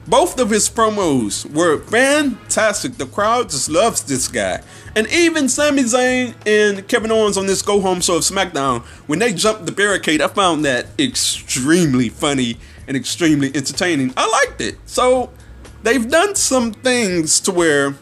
both 0.06 0.38
of 0.38 0.50
his 0.50 0.70
promos 0.70 1.52
were 1.52 1.80
fantastic. 1.80 2.96
The 2.96 3.06
crowd 3.06 3.50
just 3.50 3.68
loves 3.68 4.02
this 4.02 4.28
guy. 4.28 4.62
And 4.94 5.08
even 5.08 5.48
Sami 5.48 5.82
Zayn 5.82 6.36
and 6.46 6.86
Kevin 6.86 7.10
Owens 7.10 7.36
on 7.36 7.46
this 7.48 7.60
go 7.60 7.80
home 7.80 8.00
show 8.00 8.18
of 8.18 8.22
SmackDown, 8.22 8.82
when 9.08 9.18
they 9.18 9.32
jumped 9.32 9.66
the 9.66 9.72
barricade, 9.72 10.22
I 10.22 10.28
found 10.28 10.64
that 10.64 10.86
extremely 10.96 12.08
funny 12.08 12.58
and 12.86 12.96
extremely 12.96 13.48
entertaining. 13.52 14.14
I 14.16 14.30
liked 14.46 14.60
it. 14.60 14.78
So 14.86 15.30
they've 15.82 16.08
done 16.08 16.36
some 16.36 16.70
things 16.70 17.40
to 17.40 17.50
where 17.50 17.96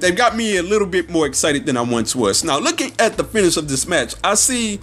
they've 0.00 0.14
got 0.14 0.36
me 0.36 0.58
a 0.58 0.62
little 0.62 0.86
bit 0.86 1.08
more 1.08 1.24
excited 1.24 1.64
than 1.64 1.78
I 1.78 1.82
once 1.82 2.14
was. 2.14 2.44
Now, 2.44 2.58
looking 2.58 2.92
at 2.98 3.16
the 3.16 3.24
finish 3.24 3.56
of 3.56 3.68
this 3.68 3.88
match, 3.88 4.14
I 4.22 4.34
see 4.34 4.78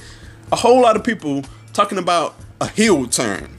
a 0.52 0.56
whole 0.56 0.82
lot 0.82 0.96
of 0.96 1.04
people 1.04 1.44
talking 1.74 1.98
about 1.98 2.36
a 2.62 2.68
heel 2.68 3.08
turn 3.08 3.58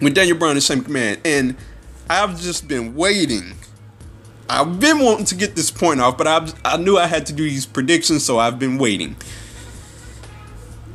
with 0.00 0.14
Daniel 0.14 0.36
Bryan 0.36 0.56
and 0.56 0.62
Shane 0.62 0.82
McMahon, 0.82 1.20
and 1.24 1.56
I've 2.08 2.40
just 2.40 2.68
been 2.68 2.94
waiting. 2.94 3.54
I've 4.48 4.80
been 4.80 5.00
wanting 5.00 5.26
to 5.26 5.34
get 5.34 5.56
this 5.56 5.70
point 5.70 6.00
off, 6.00 6.16
but 6.16 6.26
I 6.26 6.50
I 6.64 6.76
knew 6.76 6.96
I 6.96 7.06
had 7.06 7.26
to 7.26 7.32
do 7.32 7.42
these 7.42 7.66
predictions, 7.66 8.24
so 8.24 8.38
I've 8.38 8.58
been 8.58 8.78
waiting. 8.78 9.16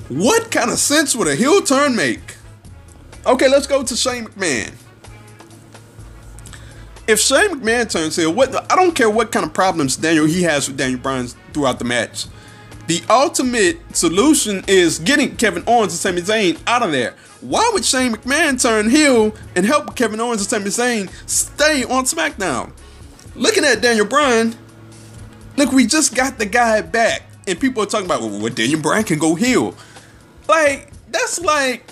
What 0.10 0.52
kind 0.52 0.70
of 0.70 0.78
sense 0.78 1.16
would 1.16 1.28
a 1.28 1.36
heel 1.36 1.62
turn 1.62 1.96
make? 1.96 2.36
Okay, 3.26 3.48
let's 3.48 3.68
go 3.68 3.84
to 3.84 3.96
Shane 3.96 4.26
McMahon. 4.26 4.74
If 7.08 7.20
Shane 7.20 7.60
McMahon 7.60 7.90
turns 7.90 8.16
heel, 8.16 8.34
what 8.34 8.72
I 8.72 8.76
don't 8.76 8.94
care 8.96 9.10
what 9.10 9.32
kind 9.32 9.46
of 9.46 9.54
problems 9.54 9.98
Daniel 9.98 10.26
he 10.26 10.44
has 10.44 10.68
with 10.68 10.78
Daniel 10.78 11.00
Bryan 11.00 11.28
throughout 11.54 11.80
the 11.80 11.86
match. 11.86 12.26
The 12.86 13.02
ultimate 13.10 13.96
solution 13.96 14.64
is 14.68 15.00
getting 15.00 15.38
Kevin 15.38 15.64
Owens 15.68 15.94
and 15.94 16.00
Sami 16.00 16.22
Zayn 16.22 16.60
out 16.68 16.84
of 16.84 16.92
there. 16.92 17.16
Why 17.40 17.70
would 17.74 17.86
Shane 17.86 18.14
McMahon 18.14 18.62
turn 18.62 18.90
heel 18.90 19.34
and 19.56 19.66
help 19.66 19.96
Kevin 19.96 20.20
Owens 20.20 20.42
and 20.42 20.50
Sami 20.50 20.66
Zayn 20.66 21.10
stay 21.30 21.86
on 21.86 22.04
SmackDown? 22.04 22.74
Looking 23.36 23.64
at 23.64 23.82
Daniel 23.82 24.06
Bryan, 24.06 24.54
look, 25.56 25.72
we 25.72 25.88
just 25.88 26.14
got 26.14 26.38
the 26.38 26.46
guy 26.46 26.82
back, 26.82 27.24
and 27.48 27.60
people 27.60 27.84
are 27.84 27.86
talking 27.86 28.06
about 28.06 28.22
well, 28.22 28.38
well 28.38 28.54
Daniel 28.54 28.82
Bryan 28.82 29.06
can 29.06 29.18
go 29.18 29.36
heel. 29.36 29.76
Like 30.50 30.92
that's 31.10 31.40
like 31.40 31.90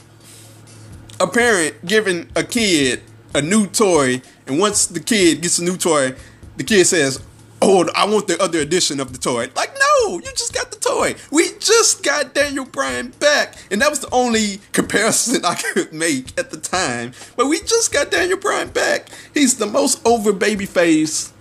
a 1.22 1.28
parent 1.28 1.86
giving 1.86 2.30
a 2.36 2.44
kid 2.44 3.02
a 3.34 3.42
new 3.42 3.66
toy, 3.68 4.22
and 4.46 4.60
once 4.60 4.88
the 4.88 5.00
kid 5.00 5.42
gets 5.42 5.58
a 5.58 5.64
new 5.64 5.78
toy, 5.78 6.14
the 6.58 6.64
kid 6.66 6.86
says, 6.86 7.22
"Oh, 7.62 7.88
I 7.96 8.06
want 8.06 8.28
the 8.28 8.42
other 8.42 8.60
edition 8.60 9.00
of 9.00 9.14
the 9.14 9.20
toy." 9.20 9.50
Like 9.56 9.72
no, 10.02 10.20
you 10.20 10.32
just 10.32 10.54
got 10.54 10.72
the 10.72 10.78
toy. 10.78 11.16
We 11.32 11.52
just 11.60 12.04
got 12.04 12.34
Daniel 12.34 12.66
Bryan 12.66 13.10
back. 13.20 13.56
And 13.70 13.82
that 13.82 13.90
was 13.90 14.00
the 14.02 14.10
only 14.12 14.60
comparison 14.72 15.46
I 15.46 15.56
could 15.56 15.94
make 15.94 16.38
at 16.38 16.52
the 16.52 16.58
time. 16.58 17.14
But 17.36 17.48
we 17.48 17.60
just 17.62 17.92
got 17.92 18.12
Daniel 18.12 18.38
Bryan 18.38 18.70
back. 18.70 19.10
He's 19.34 19.58
the 19.58 19.66
most 19.66 20.06
over 20.06 20.34
baby 20.34 20.66
face 20.66 21.34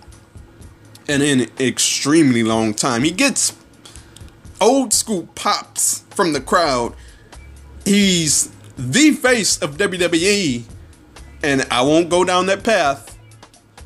in 1.07 1.21
an 1.21 1.47
extremely 1.59 2.43
long 2.43 2.73
time. 2.73 3.03
He 3.03 3.11
gets 3.11 3.57
old 4.59 4.93
school 4.93 5.27
pops 5.35 6.03
from 6.11 6.33
the 6.33 6.41
crowd. 6.41 6.95
He's 7.85 8.51
the 8.77 9.11
face 9.11 9.57
of 9.61 9.77
WWE. 9.77 10.63
And 11.43 11.65
I 11.71 11.81
won't 11.81 12.09
go 12.09 12.23
down 12.23 12.45
that 12.47 12.63
path 12.63 13.17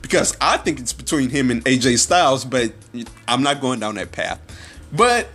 because 0.06 0.38
I 0.40 0.58
think 0.58 0.80
it's 0.80 0.94
between 0.94 1.32
him 1.32 1.50
and 1.50 1.66
AJ 1.66 1.98
Styles, 1.98 2.46
but 2.46 2.72
I'm 3.28 3.42
not 3.42 3.60
going 3.60 3.80
down 3.80 3.96
that 3.96 4.12
path. 4.12 4.40
But 4.94 5.30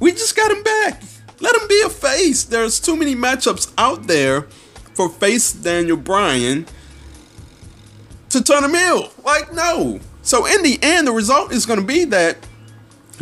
we 0.00 0.12
just 0.12 0.34
got 0.34 0.50
him 0.50 0.62
back. 0.62 1.02
Let 1.40 1.54
him 1.54 1.68
be 1.68 1.82
a 1.84 1.90
face. 1.90 2.44
There's 2.44 2.80
too 2.80 2.96
many 2.96 3.14
matchups 3.14 3.70
out 3.76 4.06
there 4.06 4.46
for 4.94 5.10
face 5.10 5.52
Daniel 5.52 5.98
Bryan 5.98 6.64
to 8.30 8.42
turn 8.42 8.64
him 8.64 8.72
heel. 8.72 9.12
Like, 9.22 9.52
no. 9.52 10.00
So 10.22 10.46
in 10.46 10.62
the 10.62 10.78
end, 10.80 11.06
the 11.06 11.12
result 11.12 11.52
is 11.52 11.66
going 11.66 11.78
to 11.78 11.84
be 11.84 12.06
that 12.06 12.38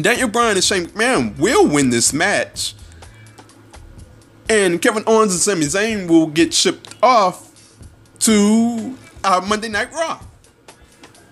Daniel 0.00 0.28
Bryan 0.28 0.54
and 0.54 0.64
Shane 0.64 0.86
McMahon 0.86 1.36
will 1.36 1.66
win 1.66 1.90
this 1.90 2.12
match. 2.12 2.74
And 4.48 4.80
Kevin 4.80 5.02
Owens 5.08 5.32
and 5.32 5.40
Sami 5.40 5.66
Zayn 5.66 6.06
will 6.08 6.28
get 6.28 6.54
shipped 6.54 6.94
off 7.02 7.74
to 8.20 8.96
our 9.24 9.42
Monday 9.42 9.68
Night 9.68 9.92
Raw. 9.92 10.20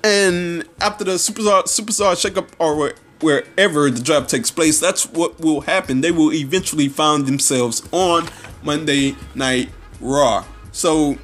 And 0.05 0.69
after 0.83 1.03
the 1.03 1.12
Superstar 1.12 1.64
Superstar 1.64 2.12
shakeup 2.12 2.49
or 2.59 2.93
wherever 3.21 3.90
the 3.90 4.03
draft 4.03 4.29
takes 4.29 4.51
place, 4.51 4.79
that's 4.79 5.07
what 5.07 5.40
will 5.40 5.62
happen. 5.62 6.03
They 6.03 6.11
will 6.11 6.31
eventually 6.31 6.88
find 6.90 7.25
themselves 7.25 7.83
on 7.90 8.29
Monday 8.62 9.17
Night 9.35 9.71
Raw. 10.01 10.45
So, 10.73 11.17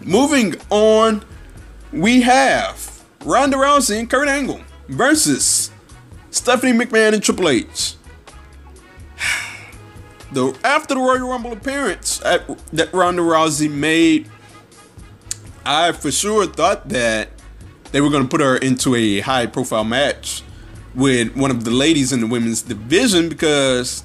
moving 0.00 0.54
on, 0.70 1.26
we 1.92 2.22
have 2.22 3.04
Ronda 3.22 3.58
Rousey 3.58 3.98
and 3.98 4.08
Kurt 4.08 4.28
Angle 4.28 4.62
versus 4.88 5.70
Stephanie 6.30 6.72
McMahon 6.72 7.12
and 7.12 7.22
Triple 7.22 7.50
H. 7.50 7.96
The, 10.32 10.52
after 10.64 10.94
the 10.94 11.00
Royal 11.00 11.28
Rumble 11.28 11.52
appearance 11.52 12.20
at, 12.24 12.42
that 12.72 12.92
Ronda 12.92 13.22
Rousey 13.22 13.70
made, 13.70 14.28
I 15.64 15.92
for 15.92 16.10
sure 16.10 16.44
thought 16.46 16.88
that 16.88 17.28
they 17.94 18.00
were 18.00 18.10
going 18.10 18.24
to 18.24 18.28
put 18.28 18.40
her 18.40 18.56
into 18.56 18.96
a 18.96 19.20
high 19.20 19.46
profile 19.46 19.84
match 19.84 20.42
with 20.96 21.36
one 21.36 21.52
of 21.52 21.62
the 21.62 21.70
ladies 21.70 22.12
in 22.12 22.20
the 22.20 22.26
women's 22.26 22.60
division 22.60 23.28
because 23.28 24.02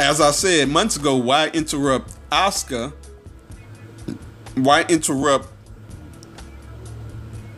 as 0.00 0.22
I 0.22 0.30
said 0.30 0.70
months 0.70 0.96
ago, 0.96 1.14
why 1.14 1.48
interrupt 1.48 2.14
Asuka? 2.30 2.94
Why 4.54 4.86
interrupt 4.88 5.48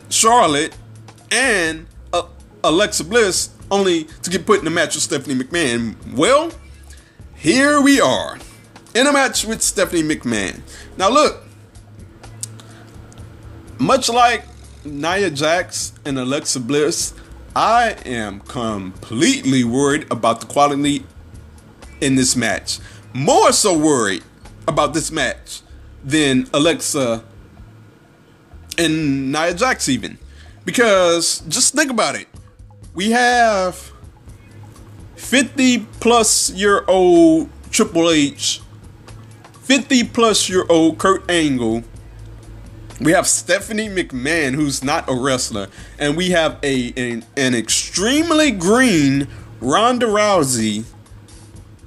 Charlotte 0.09 0.75
and 1.31 1.87
uh, 2.11 2.23
Alexa 2.61 3.05
Bliss 3.05 3.51
only 3.71 4.03
to 4.23 4.29
get 4.29 4.45
put 4.45 4.59
in 4.59 4.67
a 4.67 4.69
match 4.69 4.95
with 4.95 5.03
Stephanie 5.03 5.41
McMahon? 5.41 5.95
Well, 6.13 6.51
here 7.35 7.79
we 7.79 8.01
are 8.01 8.37
in 8.93 9.07
a 9.07 9.13
match 9.13 9.45
with 9.45 9.61
Stephanie 9.61 10.03
McMahon. 10.03 10.59
Now, 10.97 11.09
look, 11.09 11.41
much 13.79 14.09
like 14.09 14.43
Nia 14.85 15.29
Jax 15.29 15.93
and 16.05 16.17
Alexa 16.17 16.59
Bliss, 16.59 17.13
I 17.55 17.95
am 18.05 18.41
completely 18.41 19.63
worried 19.63 20.05
about 20.11 20.41
the 20.41 20.45
quality 20.45 21.05
in 22.01 22.15
this 22.15 22.35
match. 22.35 22.79
More 23.13 23.51
so 23.51 23.77
worried 23.77 24.23
about 24.67 24.93
this 24.93 25.11
match 25.11 25.61
than 26.03 26.47
Alexa 26.53 27.23
and 28.77 29.31
Nia 29.31 29.53
Jax, 29.53 29.89
even. 29.89 30.17
Because 30.65 31.39
just 31.47 31.73
think 31.73 31.89
about 31.89 32.15
it. 32.15 32.27
We 32.93 33.11
have 33.11 33.91
50 35.15 35.79
plus 35.99 36.51
year 36.51 36.83
old 36.87 37.49
Triple 37.71 38.09
H, 38.09 38.61
50 39.63 40.03
plus 40.05 40.49
year 40.49 40.65
old 40.69 40.97
Kurt 40.97 41.29
Angle. 41.29 41.83
We 42.99 43.11
have 43.11 43.27
Stephanie 43.27 43.89
McMahon, 43.89 44.55
who's 44.55 44.83
not 44.83 45.07
a 45.09 45.13
wrestler, 45.13 45.67
and 45.99 46.17
we 46.17 46.31
have 46.31 46.57
a 46.63 46.93
an, 46.97 47.25
an 47.35 47.53
extremely 47.53 48.51
green 48.51 49.27
Ronda 49.61 50.07
Rousey, 50.07 50.85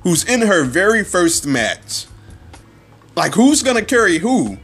who's 0.02 0.24
in 0.24 0.42
her 0.42 0.64
very 0.64 1.02
first 1.02 1.46
match. 1.46 2.06
Like, 3.16 3.34
who's 3.34 3.62
gonna 3.62 3.84
carry 3.84 4.18
who? 4.18 4.58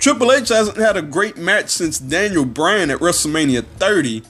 Triple 0.00 0.32
H 0.32 0.48
hasn't 0.48 0.78
had 0.78 0.96
a 0.96 1.02
great 1.02 1.36
match 1.36 1.68
since 1.68 1.96
Daniel 1.96 2.44
Bryan 2.44 2.90
at 2.90 2.98
WrestleMania 2.98 3.64
30. 3.76 4.24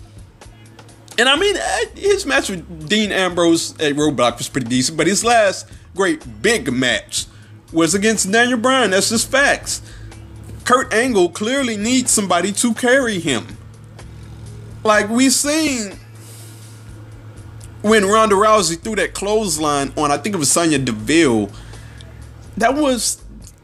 And 1.16 1.28
I 1.30 1.36
mean, 1.36 1.56
eh, 1.56 1.84
his 1.94 2.26
match 2.26 2.50
with 2.50 2.88
Dean 2.90 3.10
Ambrose 3.10 3.72
at 3.80 3.94
Roadblock 3.94 4.36
was 4.36 4.50
pretty 4.50 4.68
decent, 4.68 4.98
but 4.98 5.06
his 5.06 5.24
last 5.24 5.66
great 5.96 6.42
big 6.42 6.70
match 6.70 7.24
was 7.72 7.94
against 7.94 8.30
Daniel 8.30 8.58
Bryan. 8.58 8.90
That's 8.90 9.08
just 9.08 9.30
facts. 9.30 9.80
Kurt 10.64 10.92
Angle 10.92 11.30
clearly 11.30 11.76
needs 11.76 12.10
somebody 12.10 12.52
to 12.52 12.74
carry 12.74 13.18
him. 13.18 13.58
Like 14.84 15.08
we 15.08 15.30
seen 15.30 15.98
when 17.82 18.04
Ronda 18.04 18.36
Rousey 18.36 18.80
threw 18.80 18.96
that 18.96 19.14
clothesline 19.14 19.92
on, 19.96 20.10
I 20.10 20.18
think 20.18 20.34
it 20.34 20.38
was 20.38 20.50
Sonya 20.50 20.78
Deville. 20.78 21.50
That 22.56 22.74
was 22.74 23.22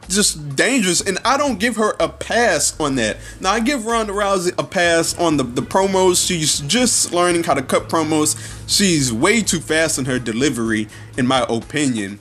just 0.08 0.56
dangerous, 0.56 1.00
and 1.00 1.18
I 1.24 1.36
don't 1.36 1.60
give 1.60 1.76
her 1.76 1.94
a 2.00 2.08
pass 2.08 2.78
on 2.80 2.96
that. 2.96 3.18
Now 3.40 3.52
I 3.52 3.60
give 3.60 3.86
Ronda 3.86 4.12
Rousey 4.12 4.52
a 4.58 4.64
pass 4.64 5.16
on 5.18 5.36
the, 5.36 5.44
the 5.44 5.62
promos. 5.62 6.26
She's 6.26 6.60
just 6.60 7.12
learning 7.12 7.44
how 7.44 7.54
to 7.54 7.62
cut 7.62 7.88
promos. 7.88 8.36
She's 8.66 9.12
way 9.12 9.42
too 9.42 9.60
fast 9.60 9.98
in 9.98 10.06
her 10.06 10.18
delivery, 10.18 10.88
in 11.16 11.26
my 11.26 11.44
opinion. 11.48 12.18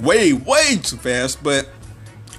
Way, 0.00 0.32
way 0.32 0.76
too 0.82 0.96
fast, 0.96 1.42
but 1.42 1.68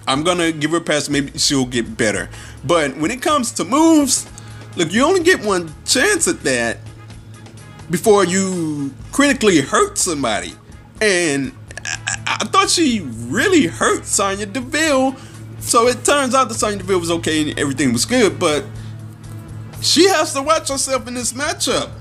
I'm 0.10 0.24
gonna 0.24 0.52
give 0.52 0.72
her 0.72 0.78
a 0.78 0.82
pass. 0.82 1.08
Maybe 1.08 1.38
she'll 1.38 1.68
get 1.68 1.96
better. 1.96 2.30
But 2.66 2.98
when 2.98 3.12
it 3.12 3.22
comes 3.22 3.52
to 3.54 3.64
moves, 3.64 4.28
look, 4.76 4.92
you 4.92 5.06
only 5.06 5.22
get 5.22 5.46
one 5.46 5.72
chance 5.86 6.28
at 6.28 6.42
that 6.42 6.78
before 7.92 8.26
you 8.26 8.92
critically 9.12 9.62
hurt 9.62 10.00
somebody. 10.00 10.54
And 11.00 11.54
I, 11.86 12.38
I 12.42 12.46
thought 12.46 12.72
she 12.72 13.02
really 13.02 13.68
hurt 13.68 14.06
Sonya 14.06 14.48
Deville. 14.48 15.16
So 15.60 15.88
it 15.88 16.04
turns 16.04 16.34
out 16.34 16.50
that 16.50 16.56
Sonya 16.56 16.78
Deville 16.78 17.00
was 17.00 17.12
okay 17.12 17.48
and 17.48 17.60
everything 17.60 17.94
was 17.94 18.06
good, 18.06 18.40
but 18.40 18.66
she 19.82 20.08
has 20.08 20.34
to 20.34 20.42
watch 20.42 20.70
herself 20.70 21.08
in 21.08 21.14
this 21.14 21.34
matchup. 21.34 21.92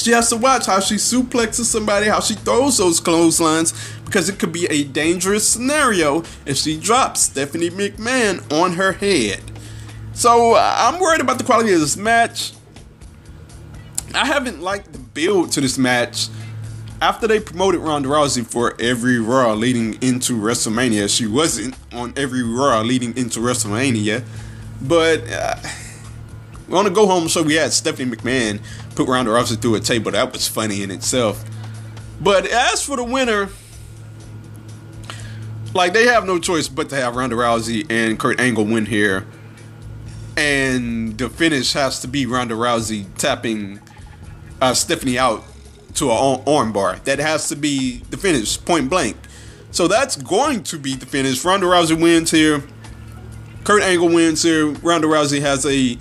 She 0.00 0.12
has 0.12 0.30
to 0.30 0.36
watch 0.36 0.64
how 0.64 0.80
she 0.80 0.94
suplexes 0.94 1.64
somebody, 1.64 2.06
how 2.06 2.20
she 2.20 2.32
throws 2.32 2.78
those 2.78 3.00
clotheslines, 3.00 3.74
because 4.06 4.30
it 4.30 4.38
could 4.38 4.50
be 4.50 4.64
a 4.70 4.84
dangerous 4.84 5.46
scenario 5.46 6.22
if 6.46 6.56
she 6.56 6.80
drops 6.80 7.20
Stephanie 7.20 7.68
McMahon 7.68 8.50
on 8.50 8.72
her 8.72 8.92
head. 8.92 9.42
So 10.14 10.54
uh, 10.54 10.74
I'm 10.78 10.98
worried 10.98 11.20
about 11.20 11.36
the 11.36 11.44
quality 11.44 11.74
of 11.74 11.80
this 11.80 11.98
match. 11.98 12.54
I 14.14 14.24
haven't 14.24 14.62
liked 14.62 14.94
the 14.94 14.98
build 14.98 15.52
to 15.52 15.60
this 15.60 15.76
match. 15.76 16.28
After 17.02 17.26
they 17.26 17.38
promoted 17.38 17.82
Ronda 17.82 18.08
Rousey 18.08 18.46
for 18.46 18.80
every 18.80 19.18
Raw 19.18 19.52
leading 19.52 20.02
into 20.02 20.32
WrestleMania, 20.32 21.14
she 21.14 21.26
wasn't 21.26 21.74
on 21.92 22.14
every 22.16 22.42
Raw 22.42 22.80
leading 22.80 23.14
into 23.18 23.40
WrestleMania. 23.40 24.24
But 24.80 25.30
uh, 25.30 25.56
on 26.72 26.84
the 26.84 26.90
go 26.90 27.06
home 27.06 27.28
show, 27.28 27.42
we 27.42 27.54
had 27.54 27.72
Stephanie 27.72 28.14
McMahon 28.14 28.60
put 28.94 29.08
Ronda 29.08 29.30
Rousey 29.30 29.60
through 29.60 29.74
a 29.76 29.80
table. 29.80 30.10
That 30.12 30.32
was 30.32 30.46
funny 30.46 30.82
in 30.82 30.90
itself. 30.90 31.44
But 32.20 32.46
as 32.46 32.82
for 32.82 32.96
the 32.96 33.04
winner, 33.04 33.48
like 35.74 35.92
they 35.92 36.06
have 36.06 36.26
no 36.26 36.38
choice 36.38 36.68
but 36.68 36.88
to 36.90 36.96
have 36.96 37.16
Ronda 37.16 37.36
Rousey 37.36 37.90
and 37.90 38.18
Kurt 38.18 38.40
Angle 38.40 38.64
win 38.64 38.86
here. 38.86 39.26
And 40.36 41.18
the 41.18 41.28
finish 41.28 41.72
has 41.72 42.00
to 42.00 42.08
be 42.08 42.26
Ronda 42.26 42.54
Rousey 42.54 43.06
tapping 43.16 43.80
uh, 44.60 44.74
Stephanie 44.74 45.18
out 45.18 45.44
to 45.94 46.10
an 46.10 46.42
arm 46.46 46.72
bar. 46.72 46.96
That 47.04 47.18
has 47.18 47.48
to 47.48 47.56
be 47.56 47.98
the 48.10 48.16
finish, 48.16 48.62
point 48.64 48.88
blank. 48.88 49.16
So 49.70 49.86
that's 49.86 50.16
going 50.16 50.64
to 50.64 50.78
be 50.78 50.94
the 50.94 51.06
finish. 51.06 51.44
Ronda 51.44 51.66
Rousey 51.66 52.00
wins 52.00 52.30
here. 52.30 52.62
Kurt 53.64 53.82
Angle 53.82 54.08
wins 54.08 54.42
here. 54.42 54.70
Ronda 54.70 55.06
Rousey 55.06 55.40
has 55.40 55.66
a. 55.66 55.98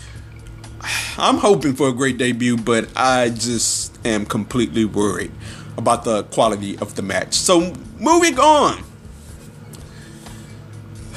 I'm 1.18 1.38
hoping 1.38 1.74
for 1.74 1.89
a 1.89 1.94
great 1.94 2.18
debut, 2.18 2.58
but 2.58 2.89
I 2.96 3.30
just 3.30 4.06
am 4.06 4.26
completely 4.26 4.86
worried 4.86 5.32
about 5.78 6.04
the 6.04 6.24
quality 6.24 6.78
of 6.80 6.96
the 6.96 7.02
match. 7.02 7.34
So 7.34 7.74
moving 8.00 8.39
on. 8.39 8.84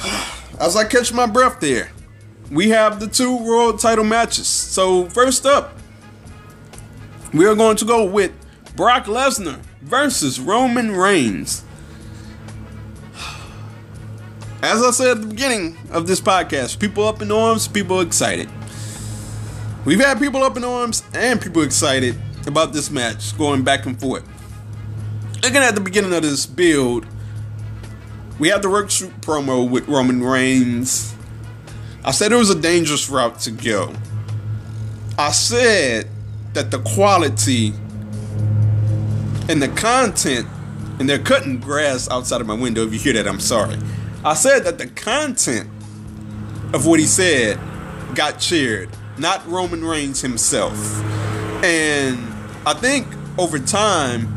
As 0.59 0.75
I 0.75 0.85
catch 0.85 1.13
my 1.13 1.25
breath 1.25 1.59
there, 1.59 1.91
we 2.51 2.69
have 2.69 2.99
the 2.99 3.07
two 3.07 3.37
world 3.37 3.79
title 3.79 4.03
matches. 4.03 4.47
So 4.47 5.05
first 5.09 5.45
up, 5.45 5.77
we 7.33 7.45
are 7.45 7.55
going 7.55 7.77
to 7.77 7.85
go 7.85 8.05
with 8.05 8.31
Brock 8.75 9.05
Lesnar 9.05 9.59
versus 9.81 10.39
Roman 10.39 10.91
Reigns. 10.91 11.63
As 14.61 14.83
I 14.83 14.91
said 14.91 15.17
at 15.17 15.21
the 15.21 15.27
beginning 15.27 15.77
of 15.91 16.07
this 16.07 16.21
podcast, 16.21 16.79
people 16.79 17.07
up 17.07 17.21
in 17.21 17.31
arms, 17.31 17.67
people 17.67 18.01
excited. 18.01 18.49
We've 19.85 19.99
had 19.99 20.17
people 20.17 20.43
up 20.43 20.55
in 20.55 20.63
arms 20.63 21.03
and 21.13 21.41
people 21.41 21.61
excited 21.61 22.15
about 22.47 22.71
this 22.71 22.89
match 22.89 23.37
going 23.37 23.63
back 23.63 23.85
and 23.85 23.99
forth. 23.99 24.23
Looking 25.43 25.57
at 25.57 25.75
the 25.75 25.81
beginning 25.81 26.13
of 26.13 26.21
this 26.21 26.45
build, 26.45 27.05
we 28.39 28.47
had 28.47 28.61
the 28.61 28.69
work 28.69 28.89
shoot 28.89 29.11
promo 29.19 29.69
with 29.69 29.87
Roman 29.89 30.23
Reigns. 30.23 31.13
I 32.05 32.11
said 32.11 32.31
it 32.31 32.37
was 32.37 32.49
a 32.49 32.59
dangerous 32.59 33.09
route 33.09 33.39
to 33.41 33.51
go. 33.51 33.93
I 35.17 35.31
said 35.31 36.09
that 36.53 36.71
the 36.71 36.79
quality 36.79 37.73
and 39.49 39.61
the 39.61 39.67
content, 39.75 40.47
and 40.99 41.09
they're 41.09 41.19
cutting 41.19 41.59
grass 41.59 42.09
outside 42.09 42.39
of 42.39 42.47
my 42.47 42.53
window. 42.53 42.85
If 42.85 42.93
you 42.93 42.99
hear 42.99 43.13
that, 43.13 43.27
I'm 43.27 43.41
sorry. 43.41 43.77
I 44.23 44.33
said 44.33 44.63
that 44.63 44.77
the 44.77 44.87
content 44.87 45.69
of 46.73 46.85
what 46.85 47.01
he 47.01 47.05
said 47.05 47.59
got 48.15 48.39
cheered, 48.39 48.89
not 49.17 49.47
Roman 49.47 49.83
Reigns 49.83 50.21
himself. 50.21 50.73
And 51.63 52.19
I 52.65 52.73
think 52.73 53.07
over 53.37 53.59
time, 53.59 54.27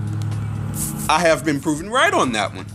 I 1.08 1.20
have 1.20 1.44
been 1.44 1.60
proven 1.60 1.90
right 1.90 2.12
on 2.12 2.32
that 2.32 2.54
one. 2.54 2.66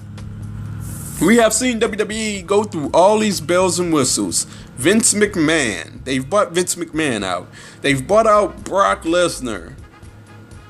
We 1.22 1.38
have 1.38 1.54
seen 1.54 1.80
WWE 1.80 2.46
go 2.46 2.64
through 2.64 2.90
all 2.94 3.20
these 3.20 3.40
bells 3.40 3.80
and 3.80 3.94
whistles. 3.94 4.46
Vince 4.76 5.14
McMahon, 5.14 6.04
they've 6.04 6.28
bought 6.28 6.54
Vince 6.54 6.76
McMahon 6.76 7.24
out. 7.24 7.48
They've 7.82 8.06
bought 8.06 8.26
out 8.26 8.64
Brock 8.64 9.04
Lesnar 9.04 9.76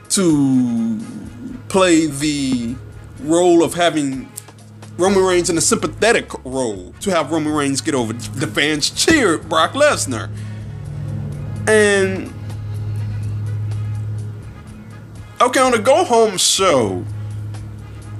to 0.09 0.99
play 1.69 2.07
the 2.07 2.75
role 3.21 3.63
of 3.63 3.75
having 3.75 4.29
Roman 4.97 5.23
Reigns 5.23 5.49
in 5.49 5.57
a 5.57 5.61
sympathetic 5.61 6.29
role 6.43 6.93
to 6.99 7.11
have 7.11 7.31
Roman 7.31 7.53
Reigns 7.53 7.79
get 7.79 7.95
over. 7.95 8.11
The 8.11 8.47
fans 8.47 8.89
cheered 8.89 9.47
Brock 9.47 9.71
Lesnar. 9.71 10.29
And 11.67 12.33
okay, 15.41 15.59
on 15.59 15.71
the 15.71 15.79
go 15.79 16.03
home 16.03 16.37
show, 16.37 17.03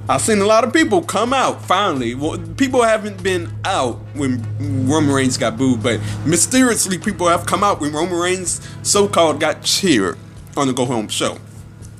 I've 0.08 0.20
seen 0.20 0.40
a 0.40 0.46
lot 0.46 0.64
of 0.64 0.72
people 0.72 1.02
come 1.02 1.32
out 1.32 1.62
finally. 1.62 2.14
Well, 2.14 2.38
people 2.56 2.82
haven't 2.82 3.22
been 3.22 3.52
out 3.64 3.96
when 4.14 4.42
Roman 4.88 5.14
Reigns 5.14 5.38
got 5.38 5.56
booed, 5.56 5.82
but 5.82 6.00
mysteriously 6.26 6.98
people 6.98 7.28
have 7.28 7.46
come 7.46 7.62
out 7.62 7.80
when 7.80 7.92
Roman 7.92 8.18
Reigns 8.18 8.60
so-called 8.82 9.40
got 9.40 9.62
cheered 9.62 10.18
on 10.56 10.66
the 10.66 10.72
go 10.72 10.84
home 10.84 11.08
show. 11.08 11.38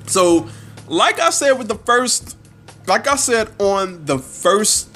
So, 0.07 0.49
like 0.89 1.21
I 1.21 1.31
said 1.31 1.53
with 1.53 1.69
the 1.69 1.77
first 1.77 2.37
like 2.87 3.07
I 3.07 3.17
said 3.17 3.51
on 3.59 4.05
the 4.05 4.19
first 4.19 4.89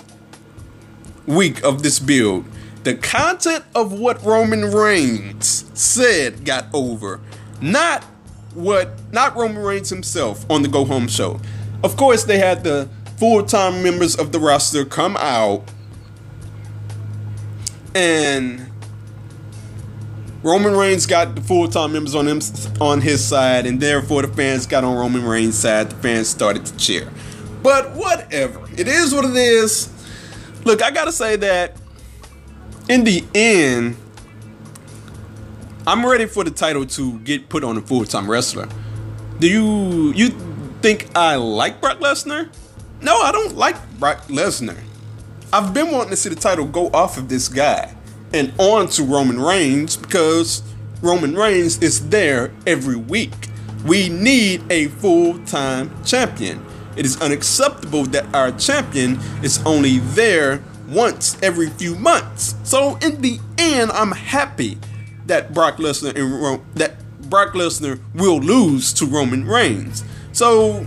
week 1.26 1.62
of 1.64 1.82
this 1.82 1.98
build, 1.98 2.44
the 2.86 2.94
content 2.94 3.64
of 3.74 3.92
what 3.92 4.24
Roman 4.24 4.70
Reigns 4.70 5.68
said 5.74 6.44
got 6.44 6.66
over, 6.72 7.20
not 7.60 8.04
what 8.54 9.00
not 9.12 9.34
Roman 9.34 9.60
Reigns 9.60 9.90
himself 9.90 10.48
on 10.48 10.62
the 10.62 10.68
Go 10.68 10.84
Home 10.84 11.08
show. 11.08 11.40
Of 11.82 11.96
course, 11.96 12.22
they 12.22 12.38
had 12.38 12.62
the 12.62 12.88
full-time 13.18 13.82
members 13.82 14.14
of 14.14 14.30
the 14.30 14.38
roster 14.38 14.84
come 14.84 15.16
out 15.16 15.68
and 17.92 18.70
Roman 20.44 20.76
Reigns 20.76 21.06
got 21.06 21.34
the 21.34 21.40
full-time 21.40 21.92
members 21.92 22.14
on 22.14 22.28
him 22.28 22.40
on 22.80 23.00
his 23.00 23.24
side, 23.24 23.66
and 23.66 23.80
therefore 23.80 24.22
the 24.22 24.28
fans 24.28 24.64
got 24.64 24.84
on 24.84 24.96
Roman 24.96 25.24
Reigns' 25.24 25.58
side. 25.58 25.90
The 25.90 25.96
fans 25.96 26.28
started 26.28 26.64
to 26.66 26.76
cheer. 26.76 27.10
But 27.64 27.90
whatever, 27.96 28.64
it 28.76 28.86
is 28.86 29.12
what 29.12 29.24
it 29.24 29.34
is. 29.34 29.92
Look, 30.64 30.84
I 30.84 30.92
gotta 30.92 31.10
say 31.10 31.34
that 31.34 31.76
in 32.88 33.04
the 33.04 33.24
end, 33.34 33.96
I'm 35.86 36.04
ready 36.04 36.26
for 36.26 36.44
the 36.44 36.50
title 36.50 36.86
to 36.86 37.18
get 37.20 37.48
put 37.48 37.64
on 37.64 37.76
a 37.76 37.80
full-time 37.80 38.30
wrestler. 38.30 38.68
Do 39.38 39.48
you 39.48 40.12
you 40.14 40.30
think 40.82 41.08
I 41.14 41.36
like 41.36 41.80
Brock 41.80 41.98
Lesnar? 41.98 42.48
No, 43.00 43.20
I 43.20 43.32
don't 43.32 43.56
like 43.56 43.76
Brock 43.98 44.26
Lesnar. 44.28 44.78
I've 45.52 45.72
been 45.72 45.90
wanting 45.90 46.10
to 46.10 46.16
see 46.16 46.28
the 46.28 46.36
title 46.36 46.64
go 46.66 46.88
off 46.88 47.18
of 47.18 47.28
this 47.28 47.48
guy 47.48 47.94
and 48.32 48.52
on 48.58 48.88
to 48.88 49.04
Roman 49.04 49.40
Reigns 49.40 49.96
because 49.96 50.62
Roman 51.02 51.34
Reigns 51.34 51.78
is 51.82 52.08
there 52.08 52.52
every 52.66 52.96
week. 52.96 53.48
We 53.84 54.08
need 54.08 54.64
a 54.70 54.88
full 54.88 55.38
time 55.40 55.90
champion. 56.04 56.64
It 56.96 57.04
is 57.04 57.20
unacceptable 57.20 58.04
that 58.06 58.34
our 58.34 58.50
champion 58.52 59.18
is 59.42 59.62
only 59.66 59.98
there 59.98 60.62
once 60.88 61.36
every 61.42 61.68
few 61.70 61.96
months. 61.96 62.54
So 62.64 62.96
in 62.96 63.20
the 63.20 63.38
end, 63.58 63.90
I'm 63.92 64.12
happy 64.12 64.78
that 65.26 65.52
Brock 65.52 65.76
Lesnar 65.76 66.16
and 66.16 66.42
Ro- 66.42 66.64
that 66.74 66.96
Brock 67.28 67.54
Lesnar 67.54 68.00
will 68.14 68.38
lose 68.38 68.92
to 68.94 69.06
Roman 69.06 69.46
Reigns. 69.46 70.04
So 70.32 70.86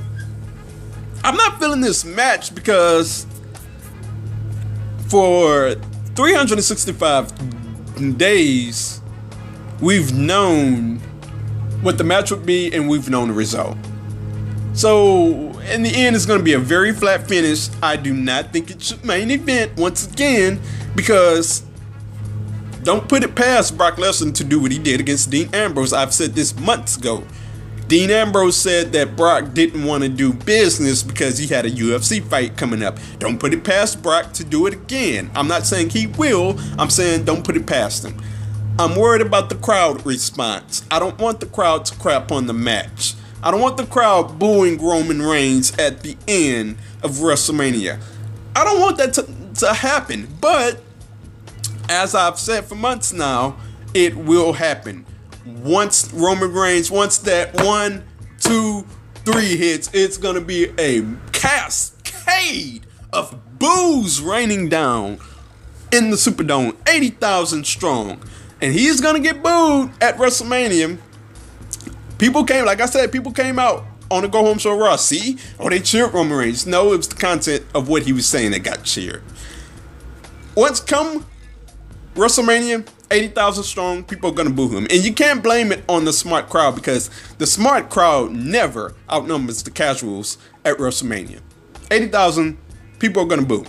I'm 1.23 1.35
not 1.35 1.59
feeling 1.59 1.81
this 1.81 2.05
match 2.05 2.55
because 2.55 3.25
for 5.09 5.75
365 6.15 8.17
days, 8.17 9.01
we've 9.81 10.13
known 10.13 10.99
what 11.81 11.97
the 11.97 12.03
match 12.03 12.31
would 12.31 12.45
be 12.45 12.71
and 12.73 12.89
we've 12.89 13.09
known 13.09 13.29
the 13.29 13.33
result. 13.33 13.77
So, 14.73 15.48
in 15.69 15.83
the 15.83 15.89
end, 15.89 16.15
it's 16.15 16.25
going 16.25 16.39
to 16.39 16.43
be 16.43 16.53
a 16.53 16.59
very 16.59 16.93
flat 16.93 17.27
finish. 17.27 17.69
I 17.81 17.95
do 17.95 18.13
not 18.13 18.51
think 18.51 18.71
it 18.71 18.81
should 18.81 19.03
main 19.03 19.31
event 19.31 19.77
once 19.77 20.11
again 20.11 20.59
because 20.95 21.63
don't 22.83 23.07
put 23.07 23.23
it 23.23 23.35
past 23.35 23.77
Brock 23.77 23.95
Lesnar 23.95 24.33
to 24.35 24.43
do 24.43 24.59
what 24.59 24.71
he 24.71 24.79
did 24.79 24.99
against 24.99 25.29
Dean 25.29 25.53
Ambrose. 25.53 25.93
I've 25.93 26.13
said 26.13 26.33
this 26.33 26.57
months 26.57 26.97
ago. 26.97 27.23
Dean 27.87 28.11
Ambrose 28.11 28.55
said 28.55 28.91
that 28.93 29.15
Brock 29.15 29.53
didn't 29.53 29.83
want 29.83 30.03
to 30.03 30.09
do 30.09 30.31
business 30.31 31.01
because 31.01 31.39
he 31.39 31.47
had 31.47 31.65
a 31.65 31.71
UFC 31.71 32.23
fight 32.23 32.55
coming 32.55 32.83
up. 32.83 32.99
Don't 33.17 33.39
put 33.39 33.51
it 33.51 33.63
past 33.63 34.03
Brock 34.03 34.31
to 34.33 34.43
do 34.43 34.67
it 34.67 34.73
again. 34.73 35.31
I'm 35.33 35.47
not 35.47 35.65
saying 35.65 35.89
he 35.89 36.05
will, 36.05 36.59
I'm 36.77 36.91
saying 36.91 37.25
don't 37.25 37.43
put 37.43 37.57
it 37.57 37.65
past 37.65 38.05
him. 38.05 38.15
I'm 38.77 38.95
worried 38.95 39.21
about 39.21 39.49
the 39.49 39.55
crowd 39.55 40.05
response. 40.05 40.85
I 40.91 40.99
don't 40.99 41.17
want 41.17 41.39
the 41.39 41.47
crowd 41.47 41.83
to 41.85 41.95
crap 41.95 42.31
on 42.31 42.45
the 42.45 42.53
match. 42.53 43.15
I 43.41 43.51
don't 43.51 43.61
want 43.61 43.77
the 43.77 43.85
crowd 43.85 44.37
booing 44.37 44.81
Roman 44.81 45.21
Reigns 45.21 45.77
at 45.77 46.01
the 46.01 46.17
end 46.27 46.77
of 47.03 47.11
WrestleMania. 47.11 48.01
I 48.55 48.63
don't 48.63 48.79
want 48.79 48.97
that 48.97 49.13
to, 49.13 49.27
to 49.61 49.73
happen, 49.73 50.27
but 50.41 50.81
as 51.87 52.13
I've 52.15 52.37
said 52.37 52.65
for 52.65 52.75
months 52.75 53.13
now, 53.13 53.57
it 53.93 54.15
will 54.15 54.53
happen 54.53 55.05
once 55.63 56.11
Roman 56.13 56.53
Reigns, 56.53 56.91
once 56.91 57.17
that 57.19 57.63
one, 57.63 58.03
two, 58.39 58.85
three 59.25 59.55
hits, 59.57 59.89
it's 59.93 60.17
gonna 60.17 60.41
be 60.41 60.67
a 60.77 61.03
cascade 61.31 62.85
of 63.11 63.59
boos 63.59 64.21
raining 64.21 64.69
down 64.69 65.19
in 65.91 66.11
the 66.11 66.17
Superdome, 66.17 66.75
80,000 66.87 67.65
strong. 67.65 68.21
And 68.61 68.73
he's 68.73 69.01
gonna 69.01 69.19
get 69.19 69.41
booed 69.41 69.91
at 70.01 70.17
WrestleMania. 70.17 70.97
People 72.19 72.43
came, 72.43 72.65
like 72.65 72.81
I 72.81 72.85
said, 72.85 73.11
people 73.11 73.31
came 73.31 73.57
out 73.57 73.85
on 74.11 74.21
the 74.21 74.27
Go 74.27 74.43
Home 74.43 74.59
Show 74.59 74.77
Raw. 74.77 74.97
See? 74.97 75.37
Oh, 75.59 75.69
they 75.69 75.79
cheered 75.79 76.13
Roman 76.13 76.37
Reigns. 76.37 76.67
No, 76.67 76.93
it 76.93 76.97
was 76.97 77.07
the 77.07 77.15
content 77.15 77.65
of 77.73 77.87
what 77.87 78.03
he 78.03 78.13
was 78.13 78.27
saying 78.27 78.51
that 78.51 78.59
got 78.59 78.83
cheered. 78.83 79.23
Once 80.55 80.81
come 80.81 81.25
WrestleMania, 82.15 82.85
80,000 83.09 83.63
strong, 83.63 84.03
people 84.03 84.29
are 84.29 84.33
going 84.33 84.49
to 84.49 84.53
boo 84.53 84.67
him. 84.67 84.85
And 84.89 85.03
you 85.03 85.13
can't 85.13 85.41
blame 85.41 85.71
it 85.71 85.81
on 85.87 86.03
the 86.03 86.11
smart 86.11 86.49
crowd 86.49 86.75
because 86.75 87.09
the 87.37 87.47
smart 87.47 87.89
crowd 87.89 88.31
never 88.31 88.95
outnumbers 89.09 89.63
the 89.63 89.71
casuals 89.71 90.37
at 90.65 90.77
WrestleMania. 90.77 91.39
80,000 91.89 92.57
people 92.99 93.23
are 93.23 93.25
going 93.25 93.39
to 93.39 93.47
boo. 93.47 93.65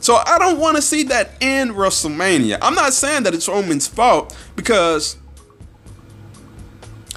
So 0.00 0.16
I 0.16 0.38
don't 0.38 0.58
want 0.58 0.76
to 0.76 0.82
see 0.82 1.02
that 1.04 1.32
in 1.42 1.70
WrestleMania. 1.70 2.58
I'm 2.62 2.74
not 2.74 2.94
saying 2.94 3.24
that 3.24 3.34
it's 3.34 3.48
Roman's 3.48 3.86
fault 3.86 4.34
because 4.56 5.17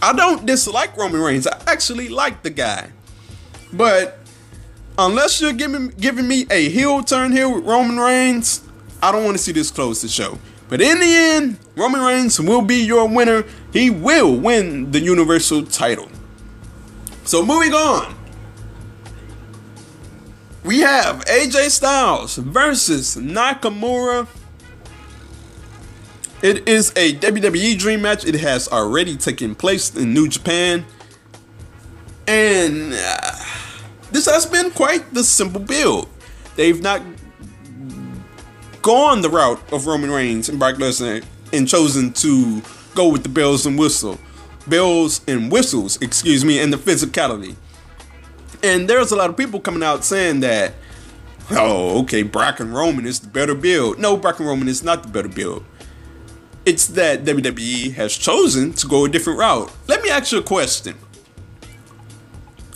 I 0.01 0.13
don't 0.13 0.45
dislike 0.45 0.97
Roman 0.97 1.21
Reigns. 1.21 1.47
I 1.47 1.61
actually 1.67 2.09
like 2.09 2.41
the 2.41 2.49
guy. 2.49 2.91
But 3.71 4.19
unless 4.97 5.39
you're 5.39 5.53
giving 5.53 5.89
giving 5.89 6.27
me 6.27 6.45
a 6.49 6.69
heel 6.69 7.03
turn 7.03 7.31
here 7.31 7.47
with 7.47 7.65
Roman 7.65 7.97
Reigns, 7.97 8.67
I 9.01 9.11
don't 9.11 9.23
want 9.23 9.37
to 9.37 9.43
see 9.43 9.51
this 9.51 9.71
close 9.71 10.01
the 10.01 10.07
show. 10.07 10.39
But 10.69 10.81
in 10.81 10.99
the 10.99 11.05
end, 11.05 11.57
Roman 11.75 12.01
Reigns 12.01 12.39
will 12.39 12.61
be 12.61 12.83
your 12.85 13.07
winner. 13.07 13.43
He 13.73 13.89
will 13.89 14.35
win 14.35 14.91
the 14.91 14.99
Universal 14.99 15.65
title. 15.65 16.09
So 17.25 17.45
moving 17.45 17.73
on. 17.73 18.15
We 20.63 20.79
have 20.79 21.25
AJ 21.25 21.71
Styles 21.71 22.37
versus 22.37 23.17
Nakamura. 23.17 24.27
It 26.41 26.67
is 26.67 26.91
a 26.95 27.13
WWE 27.13 27.77
Dream 27.77 28.01
match. 28.01 28.25
It 28.25 28.33
has 28.35 28.67
already 28.67 29.15
taken 29.15 29.53
place 29.53 29.95
in 29.95 30.11
New 30.11 30.27
Japan. 30.27 30.85
And 32.27 32.93
uh, 32.95 33.35
this 34.11 34.25
has 34.25 34.47
been 34.47 34.71
quite 34.71 35.13
the 35.13 35.23
simple 35.23 35.61
build. 35.61 36.09
They've 36.55 36.81
not 36.81 37.03
gone 38.81 39.21
the 39.21 39.29
route 39.29 39.61
of 39.71 39.85
Roman 39.85 40.09
Reigns 40.09 40.49
and 40.49 40.57
Brock 40.57 40.75
Lesnar 40.75 41.23
and 41.53 41.67
chosen 41.67 42.11
to 42.13 42.63
go 42.95 43.07
with 43.09 43.21
the 43.21 43.29
bells 43.29 43.67
and 43.67 43.77
whistle, 43.77 44.17
bells 44.67 45.21
and 45.27 45.51
whistles, 45.51 46.01
excuse 46.01 46.43
me, 46.43 46.59
and 46.59 46.73
the 46.73 46.77
physicality. 46.77 47.55
And 48.63 48.89
there's 48.89 49.11
a 49.11 49.15
lot 49.15 49.29
of 49.29 49.37
people 49.37 49.59
coming 49.59 49.83
out 49.83 50.03
saying 50.03 50.39
that, 50.39 50.73
oh, 51.51 52.01
okay, 52.01 52.23
Brock 52.23 52.59
and 52.59 52.73
Roman 52.73 53.05
is 53.05 53.19
the 53.19 53.27
better 53.27 53.53
build. 53.53 53.99
No, 53.99 54.17
Brock 54.17 54.39
and 54.39 54.47
Roman 54.47 54.67
is 54.67 54.83
not 54.83 55.03
the 55.03 55.09
better 55.09 55.29
build. 55.29 55.63
It's 56.65 56.87
that 56.87 57.23
WWE 57.23 57.93
has 57.93 58.15
chosen 58.15 58.73
to 58.73 58.87
go 58.87 59.05
a 59.05 59.09
different 59.09 59.39
route. 59.39 59.71
Let 59.87 60.03
me 60.03 60.09
ask 60.09 60.31
you 60.31 60.37
a 60.37 60.43
question. 60.43 60.95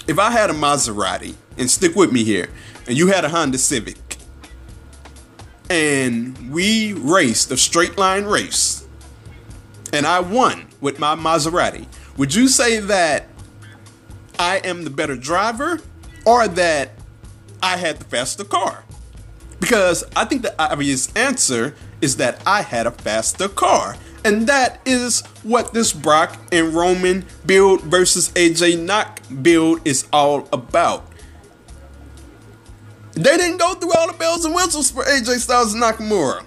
If 0.07 0.17
I 0.17 0.31
had 0.31 0.49
a 0.49 0.53
Maserati, 0.53 1.35
and 1.57 1.69
stick 1.69 1.95
with 1.95 2.11
me 2.11 2.23
here, 2.23 2.49
and 2.87 2.97
you 2.97 3.07
had 3.07 3.25
a 3.25 3.29
Honda 3.29 3.57
Civic, 3.57 4.17
and 5.69 6.51
we 6.51 6.93
raced 6.93 7.51
a 7.51 7.57
straight 7.57 7.97
line 7.97 8.25
race, 8.25 8.87
and 9.93 10.05
I 10.05 10.19
won 10.19 10.67
with 10.81 10.99
my 10.99 11.15
Maserati, 11.15 11.87
would 12.17 12.33
you 12.33 12.47
say 12.47 12.79
that 12.79 13.27
I 14.37 14.57
am 14.57 14.83
the 14.83 14.89
better 14.89 15.15
driver 15.15 15.79
or 16.25 16.47
that 16.47 16.91
I 17.61 17.77
had 17.77 17.99
the 17.99 18.05
faster 18.05 18.43
car? 18.43 18.83
Because 19.59 20.03
I 20.15 20.25
think 20.25 20.41
the 20.41 20.53
obvious 20.61 21.13
answer 21.15 21.75
is 22.01 22.17
that 22.17 22.41
I 22.45 22.61
had 22.61 22.87
a 22.87 22.91
faster 22.91 23.47
car. 23.47 23.95
And 24.23 24.47
that 24.47 24.79
is 24.85 25.21
what 25.43 25.73
this 25.73 25.93
Brock 25.93 26.37
and 26.51 26.73
Roman 26.73 27.25
build 27.45 27.81
versus 27.83 28.29
AJ 28.31 28.83
Knock 28.83 29.21
build 29.43 29.81
is 29.85 30.07
all 30.11 30.49
about. 30.51 31.05
They 33.13 33.37
didn't 33.37 33.57
go 33.57 33.75
through 33.75 33.93
all 33.93 34.07
the 34.07 34.17
bells 34.17 34.43
and 34.43 34.53
whistles 34.53 34.91
for 34.91 35.03
AJ 35.03 35.39
Styles 35.39 35.73
and 35.73 35.81
Nakamura. 35.81 36.43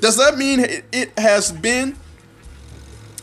Does 0.00 0.16
that 0.18 0.36
mean 0.36 0.60
it 0.60 1.18
has 1.18 1.50
been 1.50 1.96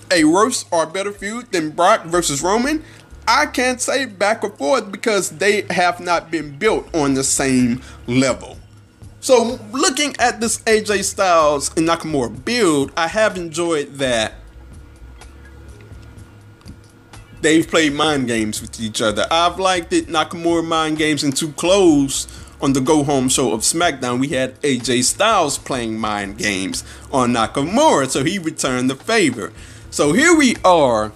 a 0.10 0.24
worse 0.24 0.66
or 0.72 0.86
better 0.86 1.12
feud 1.12 1.52
than 1.52 1.72
Brock 1.72 2.06
versus 2.06 2.42
Roman? 2.42 2.84
I 3.28 3.46
can't 3.46 3.80
say 3.80 4.06
back 4.06 4.44
or 4.44 4.50
forth 4.50 4.92
because 4.92 5.30
they 5.30 5.62
have 5.70 6.00
not 6.00 6.32
been 6.32 6.58
built 6.58 6.94
on 6.96 7.14
the 7.14 7.24
same 7.24 7.82
level. 8.08 8.58
So, 9.22 9.60
looking 9.72 10.16
at 10.18 10.42
this 10.42 10.58
AJ 10.64 11.04
Styles 11.04 11.70
and 11.78 11.88
Nakamura 11.88 12.44
build, 12.44 12.92
I 12.98 13.08
have 13.08 13.38
enjoyed 13.38 13.94
that 14.00 14.34
they've 17.42 17.68
played 17.68 17.94
mind 17.94 18.26
games 18.26 18.62
with 18.62 18.82
each 18.82 19.00
other. 19.00 19.28
I've 19.30 19.60
liked 19.60 19.94
it. 19.94 20.08
Nakamura 20.08 20.66
mind 20.66 20.98
games 20.98 21.24
and 21.24 21.38
too 21.38 21.52
close 21.52 22.28
on 22.62 22.74
the 22.74 22.82
go 22.82 23.04
home 23.04 23.30
show 23.30 23.54
of 23.54 23.62
SmackDown. 23.62 24.20
We 24.20 24.30
had 24.30 24.60
AJ 24.62 25.04
Styles 25.04 25.60
playing 25.60 26.00
mind 26.00 26.40
games 26.40 26.84
on 27.12 27.34
Nakamura, 27.34 28.10
so 28.10 28.24
he 28.24 28.40
returned 28.40 28.90
the 28.90 28.96
favor. 28.96 29.54
So 29.92 30.14
here 30.14 30.36
we 30.36 30.56
are. 30.66 31.12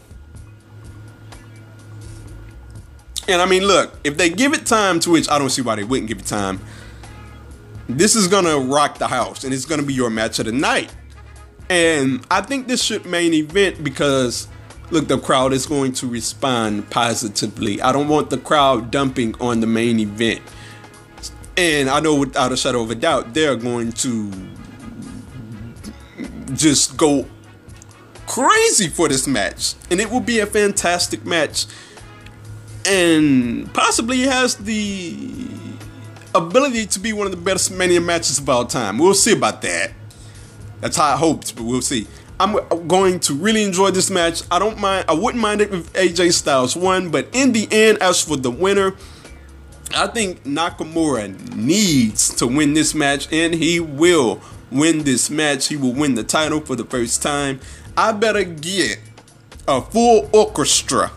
And 3.28 3.42
I 3.42 3.48
mean, 3.48 3.64
look, 3.64 4.00
if 4.04 4.16
they 4.16 4.30
give 4.30 4.54
it 4.54 4.68
time, 4.68 5.00
to 5.00 5.10
which 5.10 5.28
I 5.28 5.40
don't 5.40 5.50
see 5.50 5.64
why 5.64 5.76
they 5.76 5.84
wouldn't 5.84 6.08
give 6.08 6.20
it 6.20 6.28
time, 6.28 6.60
this 7.88 8.16
is 8.16 8.28
gonna 8.28 8.58
rock 8.58 8.98
the 8.98 9.08
house 9.08 9.44
and 9.44 9.54
it's 9.54 9.66
gonna 9.66 9.84
be 9.84 9.94
your 9.94 10.10
match 10.10 10.40
of 10.40 10.46
the 10.46 10.52
night. 10.52 10.94
And 11.70 12.26
I 12.30 12.42
think 12.42 12.68
this 12.68 12.84
should 12.84 13.06
main 13.06 13.34
event 13.34 13.84
because 13.84 14.48
look, 14.92 15.08
the 15.08 15.18
crowd 15.18 15.54
is 15.54 15.66
going 15.66 15.94
to 15.94 16.08
respond 16.08 16.90
positively. 16.90 17.82
I 17.82 17.92
don't 17.92 18.08
want 18.08 18.30
the 18.30 18.38
crowd 18.38 18.92
dumping 18.92 19.36
on 19.40 19.60
the 19.60 19.68
main 19.68 20.00
event. 20.00 20.42
And 21.58 21.90
I 21.90 22.00
know 22.00 22.16
without 22.16 22.52
a 22.52 22.58
shadow 22.58 22.82
of 22.82 22.92
a 22.92 22.96
doubt, 22.96 23.34
they're 23.34 23.56
going 23.56 23.94
to 23.94 24.32
just 26.54 26.98
go 26.98 27.26
crazy 28.28 28.88
for 28.88 29.08
this 29.08 29.28
match. 29.28 29.76
And 29.90 30.00
it 30.02 30.12
will 30.12 30.20
be 30.20 30.40
a 30.40 30.46
fantastic 30.46 31.26
match. 31.26 31.66
And 32.86 33.74
possibly 33.74 34.22
has 34.22 34.56
the 34.58 35.48
ability 36.36 36.86
to 36.88 37.00
be 37.00 37.14
one 37.14 37.28
of 37.28 37.32
the 37.32 37.42
best 37.42 37.72
Mania 37.72 38.02
matches 38.02 38.40
of 38.40 38.48
all 38.50 38.66
time. 38.66 38.98
We'll 38.98 39.14
see 39.14 39.34
about 39.34 39.62
that. 39.62 39.92
That's 40.82 40.98
how 40.98 41.14
I 41.14 41.18
hoped, 41.18 41.56
but 41.56 41.64
we'll 41.64 41.82
see. 41.82 42.08
I'm 42.40 42.58
going 42.88 43.20
to 43.22 43.34
really 43.34 43.64
enjoy 43.64 43.92
this 43.92 44.10
match. 44.10 44.44
I 44.52 44.60
don't 44.60 44.80
mind. 44.80 45.06
I 45.08 45.14
wouldn't 45.14 45.42
mind 45.42 45.62
it 45.62 45.74
if 45.74 45.92
AJ 45.94 46.34
Styles 46.34 46.76
won, 46.76 47.10
but 47.10 47.30
in 47.34 47.54
the 47.54 47.68
end, 47.72 48.00
as 48.00 48.22
for 48.22 48.36
the 48.36 48.52
winner, 48.52 48.94
I 49.96 50.08
think 50.08 50.44
Nakamura 50.44 51.56
needs 51.56 52.36
to 52.36 52.48
win 52.48 52.74
this 52.74 52.94
match, 52.94 53.32
and 53.32 53.54
he 53.54 53.80
will 53.80 54.42
win 54.70 55.04
this 55.04 55.30
match. 55.30 55.68
He 55.68 55.78
will 55.78 55.94
win 55.94 56.16
the 56.16 56.24
title 56.24 56.60
for 56.60 56.76
the 56.76 56.84
first 56.84 57.24
time. 57.24 57.62
I 57.96 58.12
better 58.12 58.44
get 58.44 59.00
a 59.68 59.82
full 59.82 60.30
orchestra, 60.34 61.12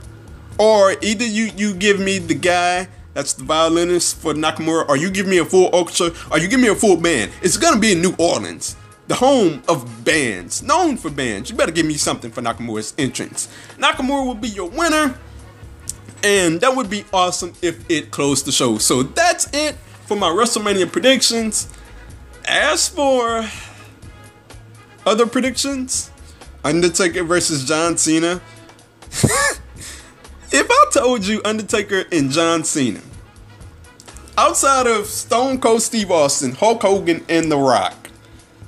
or 0.57 0.95
either 1.03 1.25
you 1.25 1.51
you 1.57 1.75
give 1.75 1.99
me 1.99 2.19
the 2.19 2.35
guy 2.35 2.87
that's 3.19 3.33
the 3.33 3.43
violinist 3.43 4.19
for 4.19 4.33
Nakamura, 4.33 4.89
or 4.89 4.97
you 4.97 5.11
give 5.11 5.27
me 5.27 5.39
a 5.39 5.45
full 5.45 5.75
orchestra, 5.75 6.13
or 6.31 6.39
you 6.39 6.47
give 6.47 6.61
me 6.61 6.69
a 6.69 6.75
full 6.77 6.97
band. 6.97 7.33
It's 7.43 7.57
gonna 7.57 7.81
be 7.81 7.91
in 7.91 8.01
New 8.01 8.15
Orleans 8.17 8.77
the 9.09 9.17
home 9.17 9.61
of 9.67 10.05
bands, 10.05 10.63
known 10.63 10.97
for 10.97 11.11
bands. 11.11 11.51
You 11.51 11.57
better 11.57 11.73
give 11.73 11.85
me 11.85 11.95
something 11.95 12.31
for 12.31 12.43
Nakamura's 12.43 12.95
entrance. 12.97 13.49
Nakamura 13.77 14.25
will 14.25 14.35
be 14.37 14.51
your 14.51 14.69
winner, 14.71 15.19
and 16.23 16.61
that 16.61 16.77
would 16.77 16.89
be 16.89 17.05
awesome 17.13 17.55
if 17.61 17.91
it 17.91 18.13
closed 18.13 18.45
the 18.45 18.53
show. 18.53 18.79
So 18.79 19.03
that's 19.03 19.49
it 19.53 19.75
for 20.07 20.17
my 20.17 20.29
WrestleMania 20.29 20.93
predictions. 20.93 21.69
As 22.45 22.89
for 22.89 23.45
other 25.05 25.27
predictions, 25.27 26.13
Undertaker 26.63 27.25
versus 27.25 27.65
John 27.65 27.97
Cena. 27.97 28.41
if 30.53 30.71
I 30.71 30.85
told 30.93 31.27
you 31.27 31.41
Undertaker 31.45 32.05
and 32.13 32.31
John 32.31 32.63
Cena, 32.63 33.01
outside 34.39 34.87
of 34.87 35.07
Stone 35.07 35.59
Cold 35.59 35.83
Steve 35.83 36.13
Austin, 36.13 36.53
Hulk 36.53 36.83
Hogan, 36.83 37.25
and 37.29 37.51
The 37.51 37.57
Rock, 37.57 38.09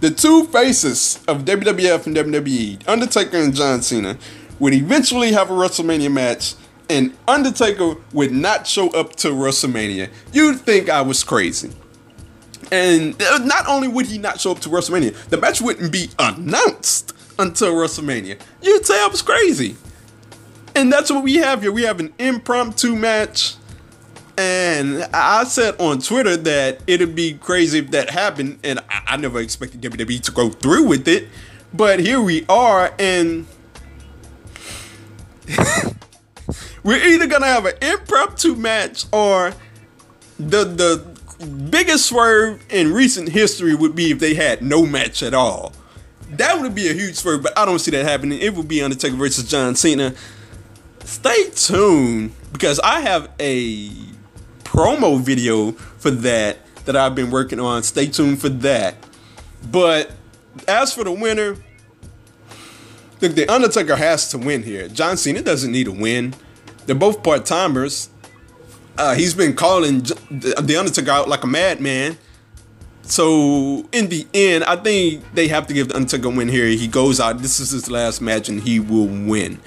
the 0.00 0.10
two 0.10 0.44
faces 0.46 1.20
of 1.28 1.44
WWF 1.44 2.06
and 2.06 2.16
WWE, 2.16 2.88
Undertaker 2.88 3.36
and 3.36 3.54
John 3.54 3.80
Cena, 3.80 4.18
would 4.58 4.74
eventually 4.74 5.30
have 5.30 5.48
a 5.48 5.54
WrestleMania 5.54 6.10
match, 6.10 6.54
and 6.88 7.16
Undertaker 7.28 7.94
would 8.12 8.32
not 8.32 8.66
show 8.66 8.90
up 8.90 9.14
to 9.16 9.28
WrestleMania. 9.28 10.10
You'd 10.32 10.58
think 10.58 10.88
I 10.88 11.02
was 11.02 11.22
crazy. 11.22 11.70
And 12.72 13.20
uh, 13.22 13.38
not 13.38 13.68
only 13.68 13.86
would 13.86 14.06
he 14.06 14.18
not 14.18 14.40
show 14.40 14.50
up 14.50 14.58
to 14.60 14.68
WrestleMania, 14.68 15.14
the 15.28 15.36
match 15.36 15.60
wouldn't 15.60 15.92
be 15.92 16.10
announced 16.18 17.14
until 17.38 17.74
WrestleMania. 17.74 18.40
You'd 18.60 18.84
say 18.84 19.00
I 19.00 19.06
was 19.06 19.22
crazy. 19.22 19.76
And 20.74 20.92
that's 20.92 21.12
what 21.12 21.22
we 21.22 21.36
have 21.36 21.62
here. 21.62 21.70
We 21.70 21.84
have 21.84 22.00
an 22.00 22.12
impromptu 22.18 22.96
match 22.96 23.54
and 24.40 25.04
I 25.12 25.44
said 25.44 25.78
on 25.78 26.00
Twitter 26.00 26.36
that 26.36 26.80
it'd 26.86 27.14
be 27.14 27.34
crazy 27.34 27.78
if 27.78 27.90
that 27.90 28.10
happened, 28.10 28.58
and 28.64 28.78
I, 28.90 29.02
I 29.08 29.16
never 29.16 29.40
expected 29.40 29.82
WWE 29.82 30.22
to 30.22 30.32
go 30.32 30.48
through 30.48 30.86
with 30.86 31.06
it. 31.06 31.28
But 31.74 32.00
here 32.00 32.20
we 32.20 32.46
are, 32.48 32.92
and 32.98 33.46
we're 36.82 37.04
either 37.04 37.26
gonna 37.26 37.46
have 37.46 37.66
an 37.66 37.74
impromptu 37.82 38.54
match 38.54 39.04
or 39.12 39.52
the 40.38 40.64
the 40.64 41.46
biggest 41.70 42.06
swerve 42.06 42.64
in 42.70 42.92
recent 42.92 43.28
history 43.28 43.74
would 43.74 43.94
be 43.94 44.12
if 44.12 44.18
they 44.18 44.34
had 44.34 44.62
no 44.62 44.86
match 44.86 45.22
at 45.22 45.34
all. 45.34 45.72
That 46.30 46.60
would 46.60 46.74
be 46.74 46.88
a 46.88 46.94
huge 46.94 47.16
swerve, 47.16 47.42
but 47.42 47.56
I 47.58 47.64
don't 47.66 47.78
see 47.78 47.90
that 47.90 48.04
happening. 48.04 48.38
It 48.40 48.54
would 48.54 48.68
be 48.68 48.82
Undertaker 48.82 49.16
versus 49.16 49.48
John 49.50 49.74
Cena. 49.74 50.14
Stay 51.04 51.50
tuned 51.50 52.32
because 52.52 52.78
I 52.80 53.00
have 53.00 53.30
a 53.40 53.90
promo 54.70 55.20
video 55.20 55.72
for 55.72 56.12
that 56.12 56.58
that 56.84 56.94
I've 56.94 57.14
been 57.14 57.30
working 57.30 57.58
on. 57.58 57.82
Stay 57.82 58.06
tuned 58.06 58.40
for 58.40 58.48
that. 58.48 58.94
But 59.68 60.12
as 60.68 60.94
for 60.94 61.02
the 61.02 61.10
winner, 61.10 61.56
look, 63.20 63.34
the 63.34 63.48
Undertaker 63.48 63.96
has 63.96 64.30
to 64.30 64.38
win 64.38 64.62
here. 64.62 64.86
John 64.86 65.16
Cena 65.16 65.42
doesn't 65.42 65.72
need 65.72 65.88
a 65.88 65.92
win. 65.92 66.34
They're 66.86 66.94
both 66.94 67.22
part 67.24 67.44
timers. 67.46 68.10
Uh, 68.96 69.14
he's 69.14 69.34
been 69.34 69.56
calling 69.56 70.02
the 70.30 70.76
Undertaker 70.78 71.10
out 71.10 71.28
like 71.28 71.42
a 71.42 71.48
madman. 71.48 72.16
So 73.02 73.88
in 73.90 74.08
the 74.08 74.24
end, 74.32 74.62
I 74.64 74.76
think 74.76 75.24
they 75.34 75.48
have 75.48 75.66
to 75.66 75.74
give 75.74 75.88
the 75.88 75.96
Undertaker 75.96 76.28
a 76.28 76.30
win 76.30 76.48
here. 76.48 76.66
He 76.66 76.86
goes 76.86 77.18
out. 77.18 77.38
This 77.38 77.58
is 77.58 77.70
his 77.70 77.90
last 77.90 78.20
match, 78.20 78.48
and 78.48 78.62
he 78.62 78.78
will 78.78 79.08
win 79.08 79.60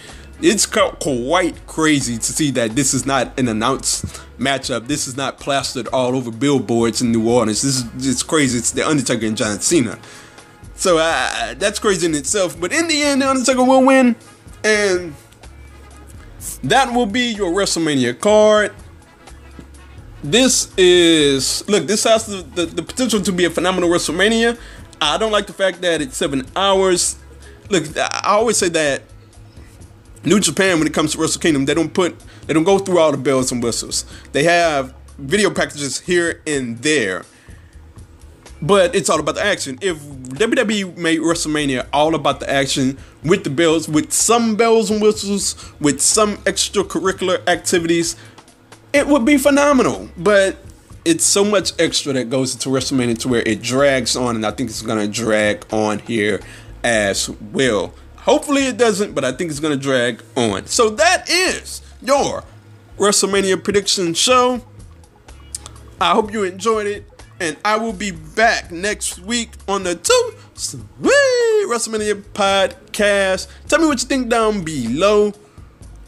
it's 0.43 0.65
quite 0.65 1.65
crazy 1.67 2.17
to 2.17 2.33
see 2.33 2.51
that 2.51 2.75
this 2.75 2.93
is 2.93 3.05
not 3.05 3.37
an 3.39 3.47
announced 3.47 4.21
matchup. 4.37 4.87
This 4.87 5.07
is 5.07 5.15
not 5.17 5.39
plastered 5.39 5.87
all 5.87 6.15
over 6.15 6.31
billboards 6.31 7.01
in 7.01 7.11
New 7.11 7.29
Orleans. 7.29 7.61
This 7.61 7.77
is 7.77 8.09
it's 8.11 8.23
crazy. 8.23 8.57
It's 8.57 8.71
the 8.71 8.87
Undertaker 8.87 9.25
and 9.25 9.37
John 9.37 9.59
Cena. 9.59 9.99
So 10.75 10.97
uh, 10.97 11.53
that's 11.55 11.79
crazy 11.79 12.07
in 12.07 12.15
itself. 12.15 12.59
But 12.59 12.73
in 12.73 12.87
the 12.87 13.01
end, 13.03 13.21
the 13.21 13.29
Undertaker 13.29 13.63
will 13.63 13.85
win, 13.85 14.15
and 14.63 15.13
that 16.63 16.93
will 16.93 17.05
be 17.05 17.31
your 17.33 17.51
WrestleMania 17.51 18.19
card. 18.19 18.73
This 20.23 20.73
is 20.77 21.67
look. 21.67 21.85
This 21.85 22.03
has 22.05 22.25
the, 22.25 22.41
the, 22.55 22.65
the 22.65 22.83
potential 22.83 23.21
to 23.21 23.31
be 23.31 23.45
a 23.45 23.49
phenomenal 23.49 23.89
WrestleMania. 23.89 24.57
I 25.01 25.17
don't 25.17 25.31
like 25.31 25.47
the 25.47 25.53
fact 25.53 25.81
that 25.81 26.01
it's 26.01 26.15
seven 26.15 26.45
hours. 26.55 27.17
Look, 27.69 27.97
I 27.97 28.21
always 28.25 28.57
say 28.57 28.69
that 28.69 29.03
New 30.25 30.39
Japan, 30.39 30.79
when 30.79 30.87
it 30.87 30.93
comes 30.93 31.13
to 31.13 31.17
Wrestle 31.17 31.41
Kingdom, 31.41 31.65
they 31.65 31.73
don't 31.73 31.93
put, 31.93 32.15
they 32.47 32.53
don't 32.53 32.63
go 32.63 32.79
through 32.79 32.99
all 32.99 33.11
the 33.11 33.17
bells 33.17 33.51
and 33.51 33.61
whistles. 33.61 34.05
They 34.31 34.43
have 34.43 34.93
video 35.17 35.49
packages 35.49 35.99
here 35.99 36.41
and 36.47 36.77
there, 36.79 37.25
but 38.61 38.95
it's 38.95 39.09
all 39.09 39.19
about 39.19 39.35
the 39.35 39.43
action. 39.43 39.77
If 39.81 39.97
WWE 40.01 40.95
made 40.95 41.19
WrestleMania 41.19 41.87
all 41.91 42.15
about 42.15 42.39
the 42.39 42.49
action 42.49 42.97
with 43.23 43.43
the 43.43 43.49
bells, 43.49 43.89
with 43.89 44.13
some 44.13 44.55
bells 44.55 44.89
and 44.89 45.01
whistles, 45.01 45.55
with 45.81 46.01
some 46.01 46.37
extracurricular 46.37 47.45
activities, 47.47 48.15
it 48.93 49.07
would 49.07 49.25
be 49.25 49.37
phenomenal. 49.37 50.09
But 50.15 50.57
it's 51.03 51.25
so 51.25 51.43
much 51.43 51.73
extra 51.79 52.13
that 52.13 52.29
goes 52.29 52.53
into 52.53 52.69
WrestleMania 52.69 53.19
to 53.19 53.27
where 53.27 53.43
it 53.45 53.61
drags 53.61 54.15
on, 54.15 54.37
and 54.37 54.45
I 54.45 54.51
think 54.51 54.69
it's 54.69 54.81
gonna 54.81 55.07
drag 55.07 55.65
on 55.73 55.99
here 55.99 56.39
as 56.83 57.29
well. 57.29 57.93
Hopefully 58.23 58.67
it 58.67 58.77
doesn't, 58.77 59.13
but 59.13 59.25
I 59.25 59.33
think 59.33 59.51
it's 59.51 59.59
going 59.59 59.77
to 59.77 59.81
drag 59.81 60.21
on. 60.35 60.65
So 60.67 60.89
that 60.91 61.29
is 61.29 61.81
your 62.01 62.43
WrestleMania 62.97 63.61
prediction 63.61 64.13
show. 64.13 64.65
I 65.99 66.11
hope 66.13 66.31
you 66.31 66.43
enjoyed 66.43 66.87
it. 66.87 67.09
And 67.39 67.57
I 67.65 67.75
will 67.77 67.91
be 67.91 68.11
back 68.11 68.71
next 68.71 69.19
week 69.19 69.49
on 69.67 69.83
the 69.83 69.95
Two 69.95 70.33
Sweet 70.53 70.81
WrestleMania 71.67 72.23
podcast. 72.33 73.49
Tell 73.67 73.79
me 73.79 73.87
what 73.87 74.01
you 74.01 74.07
think 74.07 74.29
down 74.29 74.63
below. 74.63 75.33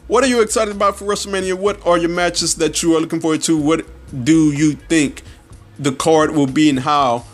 What 0.06 0.24
are 0.24 0.28
you 0.28 0.40
excited 0.40 0.74
about 0.74 0.96
for 0.96 1.04
WrestleMania? 1.04 1.54
What 1.54 1.84
are 1.86 1.98
your 1.98 2.08
matches 2.08 2.54
that 2.54 2.82
you 2.82 2.96
are 2.96 3.00
looking 3.00 3.20
forward 3.20 3.42
to? 3.42 3.58
What 3.58 3.84
do 4.24 4.52
you 4.52 4.72
think 4.72 5.22
the 5.78 5.92
card 5.92 6.30
will 6.30 6.46
be 6.46 6.70
and 6.70 6.78
how 6.78 7.26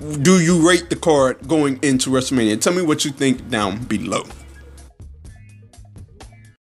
do 0.00 0.40
you 0.40 0.66
rate 0.66 0.90
the 0.90 0.96
card 0.96 1.46
going 1.46 1.78
into 1.82 2.10
WrestleMania? 2.10 2.60
Tell 2.60 2.72
me 2.72 2.82
what 2.82 3.04
you 3.04 3.10
think 3.10 3.48
down 3.48 3.84
below. 3.84 4.24